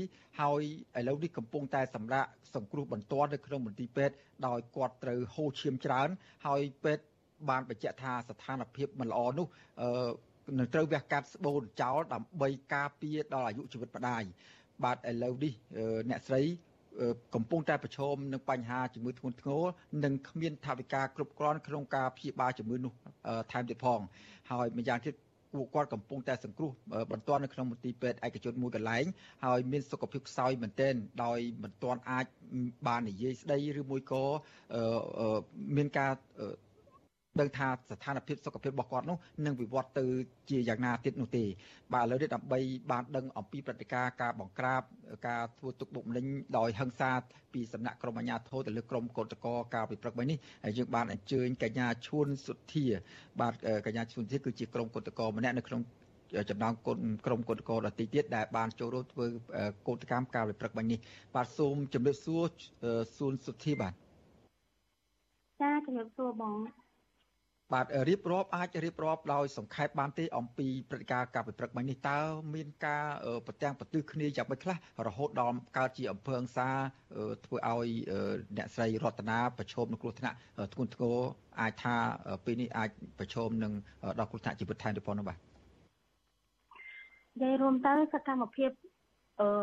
[0.41, 0.63] ហើយ
[0.99, 4.15] ឥឡូវនេះកំពុងតែសម្រាប់សង្គ្រោះបន្ទាន់នៅក្នុងមន្ទីរពេទ្យ
[4.47, 6.09] ដោយគាត់ត្រូវហូរឈាមច្រើន
[6.47, 7.05] ហើយពេទ្យ
[7.49, 9.47] បានបញ្ជាក់ថាស្ថានភាពមិនល្អនោះ
[10.59, 14.23] នឹងត្រូវវះកាត់ស្បូនចោលដើម្បីការពារដល់អាយុជីវិតម្ដាយ
[14.85, 15.53] បាទឥឡូវនេះ
[16.11, 16.43] អ្នកស្រី
[17.35, 19.63] កំពុងតែប្រឈមនឹងបញ្ហាជំងឺធ្ងន់ធ្ងរ
[20.05, 22.93] និងគ្មានថវិកាគ្រប់គ្រាន់ក្នុងការព្យាបាលជំងឺនោះ
[23.53, 24.01] ថែមទៀតផង
[24.51, 25.15] ហើយម្យ៉ាងទៀត
[25.53, 26.71] ពួកគាត់កំពុងតែសង្គ្រោះ
[27.13, 29.05] បន្ទាន់នៅក្នុងមន្ទីរពេទ្យឯកជនមួយកន្លែង
[29.45, 32.27] ហើយមានសុខភាពខ្សោយមែនទែនដោយមិនទាន់អាច
[32.87, 34.25] បាននិយាយស្ដីឬមួយក៏
[35.77, 36.13] មានការ
[37.39, 40.07] ដឹងថាស្ថានភាពសុខភាពរបស់គាត់នោះនឹងវិវត្តទៅ
[40.51, 41.45] ជាយ៉ាងណាទៀតនោះទេ
[41.93, 42.59] បាទឥឡូវនេះដើម្បី
[42.91, 44.83] បានដឹងអំពីព្រឹត្តិការណ៍ការបង្ក្រាប
[45.29, 46.25] ការធ្វើទុកបុកម្នេញ
[46.59, 47.13] ដោយហិង្សា
[47.55, 52.87] ពីសំណាក់ក្រុមអាជ្ញាធរទៅលើក្រុមកោតក្រការពិព្រឹកមិញនេះហើយយើងបានអញ្ជើញកញ្ញាឈួនសុធា
[53.41, 53.55] បាទ
[53.87, 55.83] កញ្ញាឈួនសុធាគឺជាក្រុមកោតក្រម្នាក់នៅក្នុង
[56.51, 59.27] ចំណោមគុណក្រុមកោតក្រដទៃទៀតដែលបានចូលរួមធ្វើ
[59.89, 60.99] កោតកម្មការវិព្រឹកមិញនេះ
[61.35, 62.43] បាទសូមជម្រាបសួរ
[63.17, 63.93] សួនសុធាបាទ
[65.61, 66.80] ចាជម្រាបសួរបង
[67.73, 72.19] បាទរៀបរាប់អាចរៀបរាប់ដោយសង្ខេបបានទេអំពីព្រឹត្តិការណ៍ការពិព្រឹកមិញនេះតើ
[72.55, 73.05] មានការ
[73.47, 76.69] ប្រទាំងប្រទិះគ្នាយ៉ាងម៉េចខ្លះរហូតដល់កើតជាអំពើហិង្សា
[77.45, 77.89] ធ្វើឲ្យ
[78.57, 80.37] អ្នកស្រីរតនាប្រឈមនឹងគ្រោះថ្នាក់
[80.75, 81.17] ធ្ងន់ធ្ងរ
[81.61, 81.95] អាចថា
[82.45, 83.73] ពេលនេះអាចប្រឈមនឹង
[84.19, 85.41] ដល់គ្រោះថ្នាក់ជីវិតថែមទៀតផងនោះបាទនិ
[87.43, 88.71] យាយរួមទៅសកម្មភាព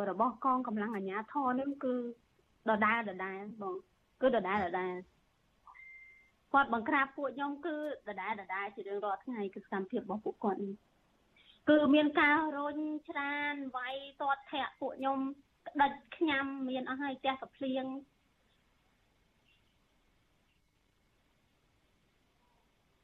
[0.09, 1.93] របស់កងកម្លាំងអាជ្ញាធរនឹងគឺ
[2.69, 3.75] ដដែលដដែលបង
[4.21, 4.93] គឺដដែលដដែល
[6.53, 7.75] គាត់បង្ក្រាបពួកខ្ញុំគឺ
[8.07, 10.75] ដដែលដដែលជារៀងរាល់ថ្ងៃគឺសកម្មភាពរបស់ពួកគាត់នេះ
[11.69, 12.77] គឺមានការរុញ
[13.09, 15.19] ច្រានវាយទាត់ធាក់ពួកខ្ញុំ
[15.67, 17.85] ក្តិចខ្ញាំមានអស់ហើយផ្ទះកាភ្លៀង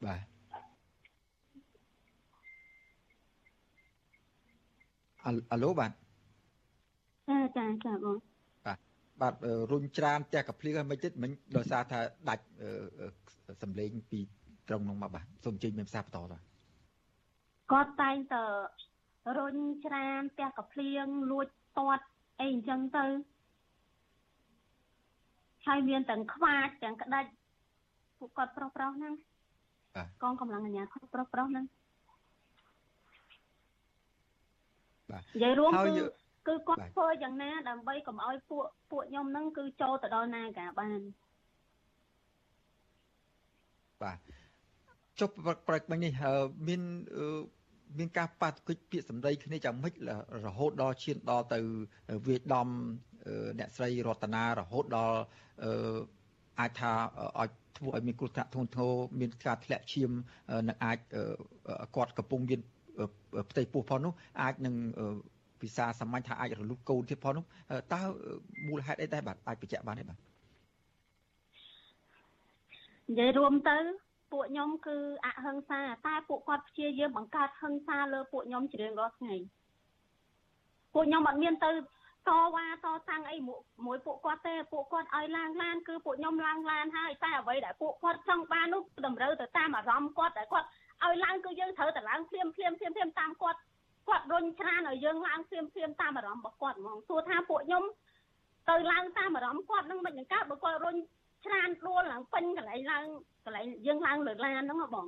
[0.04, 0.20] បាទ
[5.52, 5.90] អាឡូបាទ
[7.28, 8.16] ចាចាចាបង
[9.20, 12.44] បាទបាទរុញច្រានផ្ទះកាភ្លៀងហើយមិនទៀតមិញដោយសារថាដាច់
[13.62, 14.20] សម្លេងពី
[14.68, 16.34] ត្រង់នោះមកបាទសូមជិញមានផ្សាបន្តត
[17.72, 18.34] គាត់តែងត
[19.38, 19.56] រុញ
[19.86, 21.46] ច្រានផ្ទះកាភ្លៀងលួច
[21.78, 22.04] តាត់
[22.40, 23.06] អីអញ្ចឹងទៅ
[25.66, 27.30] ហើយមានទាំងខ្វាចទាំងក្តាច់
[28.18, 29.14] ពួកគាត់ប្រុសប្រុសហ្នឹង
[30.22, 31.64] កងកម្លាំងអាជ្ញាធរប្រុសប្រុសហ្នឹង
[35.10, 35.92] បាទនិយាយរួមគឺ
[36.48, 41.00] គឺគាត់ធ្វើយ៉ាងណា ដើម្បីកុំឲ្យពួកពួកខ្ញុំហ្នឹងគឺចូលទៅដល់ណាកាបាន
[44.02, 44.18] បាទ
[45.20, 45.28] ចុះ
[45.68, 46.12] ប្រកបនេះ
[46.68, 46.82] មាន
[47.98, 49.94] មានការប៉ះទង្គិចពាក្យសម្ដីគ្នាយ៉ាងម៉េច
[50.46, 51.58] រហូតដល់ឈានដល់ទៅ
[52.26, 52.68] វាយដំ
[53.58, 55.18] អ្នកស្រីរតនារហូតដល់
[56.60, 56.92] អាចថា
[57.40, 60.10] ឲ្យធ្វើឲ្យមានគ្រោះថ្នាក់ធ្ងន់ធ្ងរមានការធ្លាក់ឈាម
[60.68, 60.98] នឹងអាច
[61.96, 62.60] គាត់កំពុងមាន
[63.50, 64.74] ផ្ទៃពោះផងនោះអាចនឹង
[65.64, 67.44] ភាសាសាមញ្ញថាអាចរលុះកូនទៀតផងនោះ
[67.92, 68.00] តើ
[68.68, 70.18] មូលហេតុអីដែរបាទអាចបញ្ជាក់បានទេបាទ
[73.08, 73.76] និយាយរួមទៅ
[74.32, 74.96] ពួកខ្ញុំគឺ
[75.26, 79.34] អហិង្សាតែពួកគាត់ព្យាយាមបង្កើតហិង្សាលើពួកខ្ញុំជារៀងរាល់ថ្ងៃ
[80.94, 81.70] ពួកខ្ញុំអត់មានទៅ
[82.28, 83.36] តវ៉ាតតាំងអី
[83.86, 90.66] មួយពួកគាត់ទេពួកគាត់ឲ្យឡើងឡានគឺពួកខ្ញុំឡើងឡានហើយតែអ្វីដែលពួកគាត់ចង់បាននោះតម្រូវទៅតាមអារម្មណ៍គាត់ដែលគាត់
[91.04, 93.58] ឲ្យឡើងគឺយើងត្រូវតែឡើងភ្លាមភ្លាមភ្លាមភ្លាមតាមគាត់
[94.08, 97.84] គាត់រុញច្រានឲ្យយើងឡើងភ្លាមភ្លាមតាមអារម្មណ៍របស់គាត់ហ្មងទោះថាពួកខ្ញុំ
[98.68, 100.96] ទៅឡើងតាមអារម្មណ៍គាត់នឹងមិននឹងកើតបើគាត់រុញ
[101.46, 103.04] ច្រានដួលឡើងពេញកន្លែងឡើង
[103.44, 105.06] កន្លែងយើងឡើងលើឡានហ្នឹងបង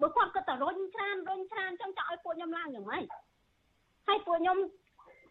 [0.00, 3.04] បើគាត់ក៏តរុញច្រានរុញច្រានចឹងចង់ឲ្យពួកខ្ញុំឡើងយ៉ាងម៉េច
[4.06, 4.58] ហើយពួកខ្ញុំ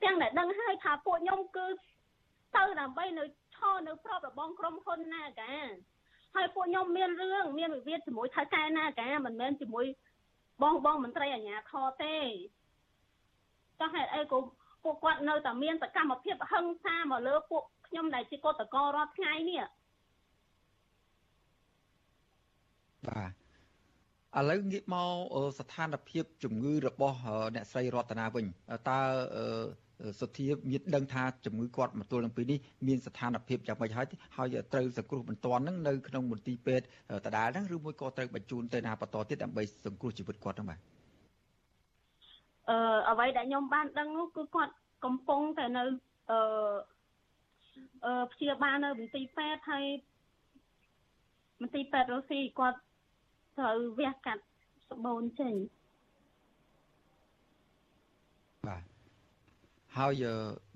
[0.03, 1.67] ទាំងដែលដឹងហើយថាពួកខ្ញុំគឺ
[2.55, 3.23] ទៅដើម្បីនៅ
[3.55, 5.53] ឈរនៅប្របរបងក្រុមហ៊ុនណាកា
[6.35, 9.85] ហើយពួកខ្ញុំមានរឿងមានវិវាទជាមួយថៅកែណាកាមិនមែនជាមួយ
[10.61, 12.17] បងបងមន្ត្រីអាជ្ញាធរទេ
[13.79, 14.37] ចុះហេតុអីក៏
[14.83, 19.63] ពួកគាត់នៅតែមានសកម្មភាពហិង្សាមកលើពួកខ្ញុំដែលជាកតករាល់ថ្ងៃនេះ
[23.07, 23.31] បាទ
[24.37, 25.13] ឥឡូវងាកមក
[25.59, 27.17] ស្ថានភាពជំងឺរបស់
[27.55, 28.45] អ្នកស្រីរតនាវិញ
[28.89, 28.99] តើ
[30.19, 36.85] សុធាមានដឹងថាជំងឺគាត់មកទល់នឹងពេលនេះមានស្ថានភាពយ៉ាងម៉េចហើយហើយត្រូវសង្គ្រោះបន្ទាន់នឹងនៅក្នុងមន្ទីរពេទ្យ
[37.25, 40.79] ដដែលហ្នឹងឬមួយក៏ត្រូវបញ្ជូនទៅណាបន្តទៀតដើម្បីសង្គ្រោះជីវិតគាត់ហ្នឹងបាទ
[42.69, 42.77] អឺ
[43.09, 44.73] អ្វីដែលខ្ញុំបានដឹងនោះគឺគាត់
[45.05, 45.83] កំពុងតែនៅ
[46.31, 46.39] អឺ
[48.05, 49.85] អឺព្យាបាលនៅមន្ទីរពេទ្យហើយ
[51.61, 52.79] មន្ទីរពេទ្យរុស្ស៊ីគាត់
[53.57, 54.43] ត្រូវវះកាត់
[54.89, 55.53] សបូនចេញ
[58.67, 58.83] បាទ
[59.97, 60.13] ហើយ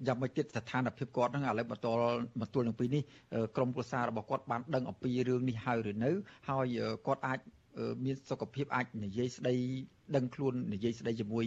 [0.07, 1.88] យ៉ាងម៉េចទៀតស្ថានភាពគាត់ហ្នឹងឥឡូវបន្ត
[2.39, 3.03] មកទល់នឹងពេលនេះ
[3.55, 6.11] ក្រុមគ្រួសាររបស់គាត់បានដឹងអំពីរឿងនេះហើយឬនៅ
[6.49, 6.67] ហើយ
[7.07, 7.39] គាត់អាច
[8.05, 9.55] មានសុខភាពអាចនិយាយស្ដី
[10.15, 11.45] ដឹងខ្លួននិយាយស្ដីជាមួយ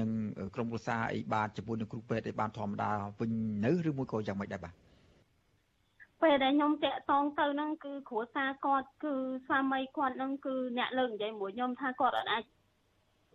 [0.00, 0.10] នឹង
[0.54, 2.90] ក្រុមគ្រួសារអីបានជាមួយនឹងគ្រូពេទ្យអីបានធម្មតា
[3.20, 3.30] វិញ
[3.64, 4.74] នៅឬមួយក៏យ៉ាងម៉េចដែរបាទ
[6.22, 9.14] ពេលដែលខ្ញុំតាក់តងទៅហ្នឹងគឺគ្រួសារគាត់គឺ
[9.46, 12.42] ស្វាមីគាត់ហ្នឹងគឺអ្នកលើកនិយាយមួយខ្ញុំថាគាត់អត់អាច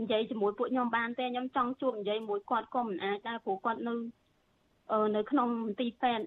[0.02, 3.94] និយាយជាមួយពួកខ្ញុំបានទេខ្ញុំចង់ជួបនិយាយមួយគាត់ក៏មិនអាចដែរព្រោះគាត់នៅ
[5.16, 6.26] នៅក្នុងមន្ទីរពេទ្យ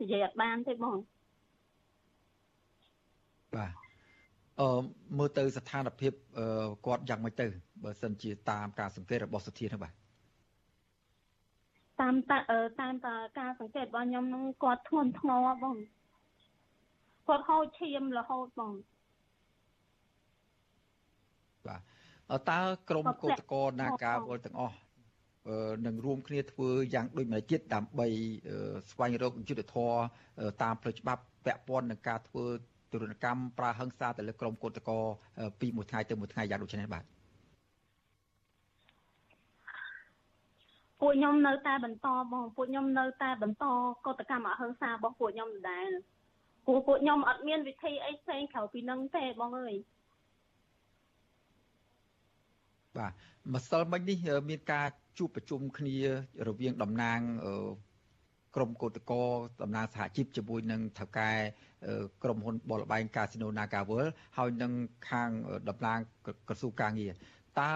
[0.00, 0.96] និយាយអត់បានទេបង
[3.56, 3.72] បាទ
[4.60, 4.80] អឺ
[5.18, 6.12] មើលទៅស្ថានភាព
[6.86, 7.46] គាត់យ៉ាងម៉េចទៅ
[7.84, 9.92] បើសិនជាតាមការសង្កេតរបស់សុធានោះបាទ
[12.00, 12.94] តាមតាម
[13.38, 15.76] ការសង្កេតរបស់ខ្ញុំនឹងគាត់ធ្ងន់ធ្ងរបង
[17.28, 18.72] គាត់ហូចឈាមរហូតបង
[21.66, 21.91] បាទ
[22.50, 22.60] តើ
[22.90, 24.76] ក្រមកោតកោនាការវល់ទាំងអស់
[25.86, 28.06] នឹងរួមគ្នាធ្វើយ៉ាងដូចម្តេចទៀតដើម្បី
[28.90, 29.96] ស្វែងរកយុត្តិធម៌
[30.62, 32.44] តាមផ្លូវច្បាប់ពាក់ព័ន្ធនឹងការធ្វើ
[32.92, 34.96] ទរណកម្មប្រើហិង្សាទៅលើក្រុមកោតក្រ
[35.60, 37.04] ពីមួយថ្ងៃទៅមួយថ្ងៃយ៉ាងដូចនេះបាទ
[41.00, 43.64] ពួកខ្ញុំនៅតែបន្តបងពួកខ្ញុំនៅតែបន្ត
[44.06, 45.88] កតកម្មអហិង្សារបស់ពួកខ្ញុំដដែល
[46.66, 49.74] ពួកពួកខ្ញុំអត់មានវិធីអីផ្សេងក្រៅពីនឹងទេបងអើយ
[52.98, 53.12] បាទ
[53.54, 54.18] ម្សិលមិញនេះ
[54.50, 54.88] មានការ
[55.18, 55.96] ជួបប្រជុំគ្នា
[56.48, 57.20] រវាងតំណាង
[58.56, 59.22] ក្រមកោតកោ
[59.62, 61.30] តំណាងសហជីពជាមួយនឹងថៅកែ
[62.22, 64.06] ក្រុមហ៊ុនបលបែងកាស៊ីណូ Nagawal
[64.38, 64.72] ហើយនឹង
[65.10, 65.30] ខាង
[65.68, 65.98] តំណាង
[66.48, 67.12] ក្រសួងការងារ
[67.60, 67.72] តើ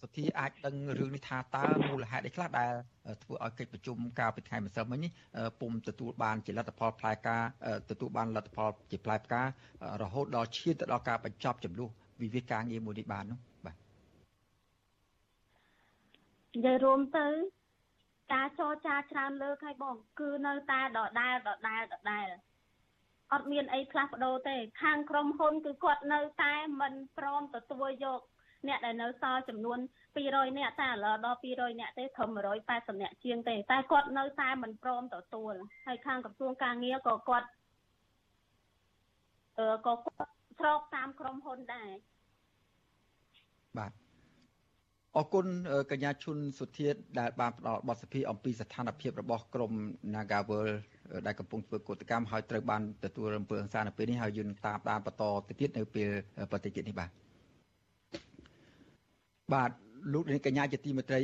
[0.00, 2.72] សុធីអាចដឹងរឿងនេះថាតើមូលហេតុអីខ្លះដែល
[3.22, 5.10] ធ្វើឲ្យកិច្ចប្រជុំការពីថ្ងៃម្សិលមិញនេះ
[5.60, 7.42] ពុំទទួលបានជាលទ្ធផលផ្លែការ
[7.90, 9.46] ទទួលបានលទ្ធផលជាផ្លែផ្ការ
[10.14, 11.90] ហូតដល់ឈានទៅដល់ការបញ្ចប់ចំនួន
[12.22, 13.76] វិវាទការងារមួយនេះបាននោះបាទ
[16.54, 17.26] និយាយរួមទៅ
[18.32, 22.26] ការចរចាច្រើនលើកហើយបង គឺនៅតែដដែលដដែលដដែល
[23.32, 28.20] អត់មានអីផ្លាស់ប្ដូរទេ ខាងក្រុមហ៊ុនគឺគាត់នៅតែមិនព្រមទទួលយក
[28.68, 29.78] អ្នកដែលនៅសល់ចំនួន
[30.16, 32.30] 200នាក់តែឥឡូវដល់200នាក់ទេត្រឹម
[32.66, 35.54] 180នាក់ជាងទេតែគាត់នៅតែមិនព្រមទទួល
[35.86, 37.48] ហើយខាងក្រសួងការងារក៏គាត់
[39.58, 41.90] អឺក៏គាត់ស្របតាមក្រុមហ៊ុនដែរ
[43.78, 44.03] បាទ
[45.18, 45.46] អរគុណ
[45.90, 49.72] កញ្ញាឈុនសុធាតដែលបានផ្ដល់បទសភាអំពីស្ថានភាពរបស់ក្រម
[50.14, 50.68] Nagawal
[51.26, 56.08] ដែលកំពុងធ្វើកោតកម្មហើយត្រូវបានទទួលរំពើហិង្សានៅពេលនេះហើយយើងតាមដានបន្តទៅទៀតនៅពេល
[56.50, 57.10] ប្រតិជាតិនេះបាទ
[59.54, 59.70] បាទ
[60.12, 61.22] លោកនាងកញ្ញាជាទីមេត្រី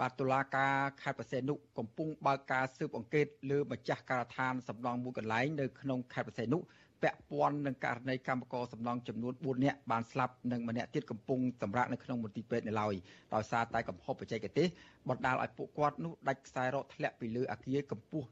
[0.00, 6.58] បាទតុលាការខេត្តបរសេនុកំពុងបើកការស៊ើបអង្កេតលើម្ចាស់ការដ្ឋានសំណង់មួយកន្លែងនៅក្នុងខេត្តបរសេនុ
[7.02, 12.94] ពាក់ព័ន្ធនឹងករណីកម្មករសំណង់ចំនួន4នាក់បានស្លាប់និងម្នាក់ទៀតកំពុងសម្រាកនៅក្នុងមន្ទីរពេទ្យនៅឡើយ
[13.34, 14.68] ដោយសារតែកំហុសបច្ចេកទេស
[15.08, 18.28] បណ្ដាលឲ្យពួកគាត់នោះដាច់ខ្សែរ៉កធ្លាក់ពីលើអគារកម្ពស់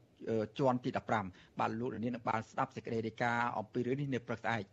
[0.59, 0.89] ជាន់ទី
[1.25, 4.63] 15បាទលោកនាងនឹងបានស្ដាប់សេចក្តីរាយការណ៍អំពីរឿងនេះនៅព្រឹកស្អែក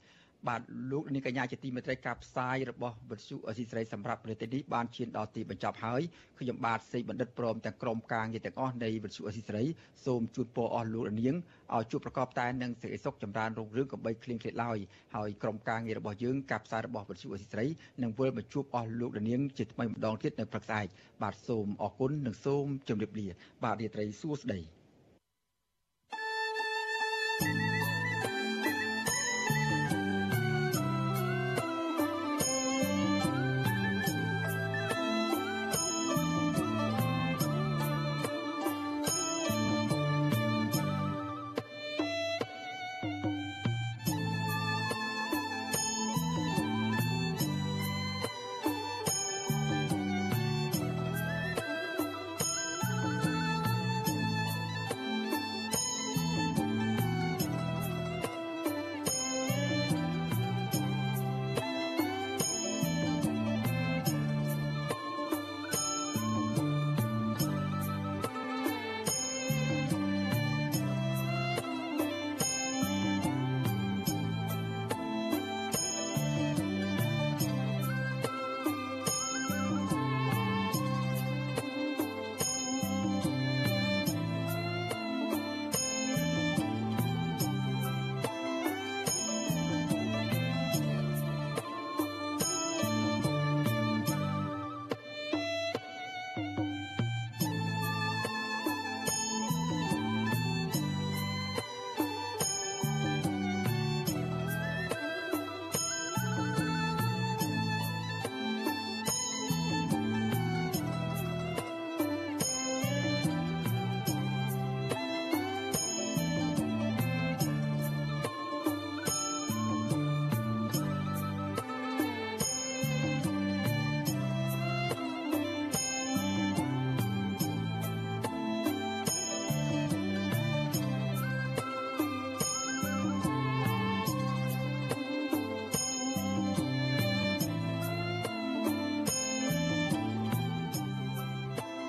[0.48, 0.60] បាទ
[0.90, 6.02] លោកនាងកញ្ញាជាទីមេត្រីការផ្សាយរបស់វិទ្យុអស៊ីសេរីសម្រាប់ប្រទេសនេះបានឈានដល់ទីបញ្ចប់ហើយ
[6.38, 9.64] ខ្ញុំបាទសេកបណ្ឌិតព្រមទាំងក្រុមការងារទាំងអស់នៃវិទ្យុអស៊ីសេរី
[10.04, 11.36] សូមជូនពរអស់លោកនាង
[11.74, 14.78] ឲ្យជួបប្រកបតែនឹងសេចក្តីសុខចម្រើនរុងរឿងកុំបីឃ្លៀងឃ្លាតឡើយ
[15.16, 17.66] ហើយក្រុមការងាររបស់យើងការផ្សាយរបស់វិទ្យុអស៊ីសេរី
[18.02, 20.86] នឹងវិលមកជួបអស់លោកនាងជាថ្មីម្ដងទៀតនៅព្រឹកស្អែក
[21.22, 23.26] បាទសូមអរគុណនិងសូមជម្រាបលា
[23.64, 24.79] បាទរាត្រីសួស្តី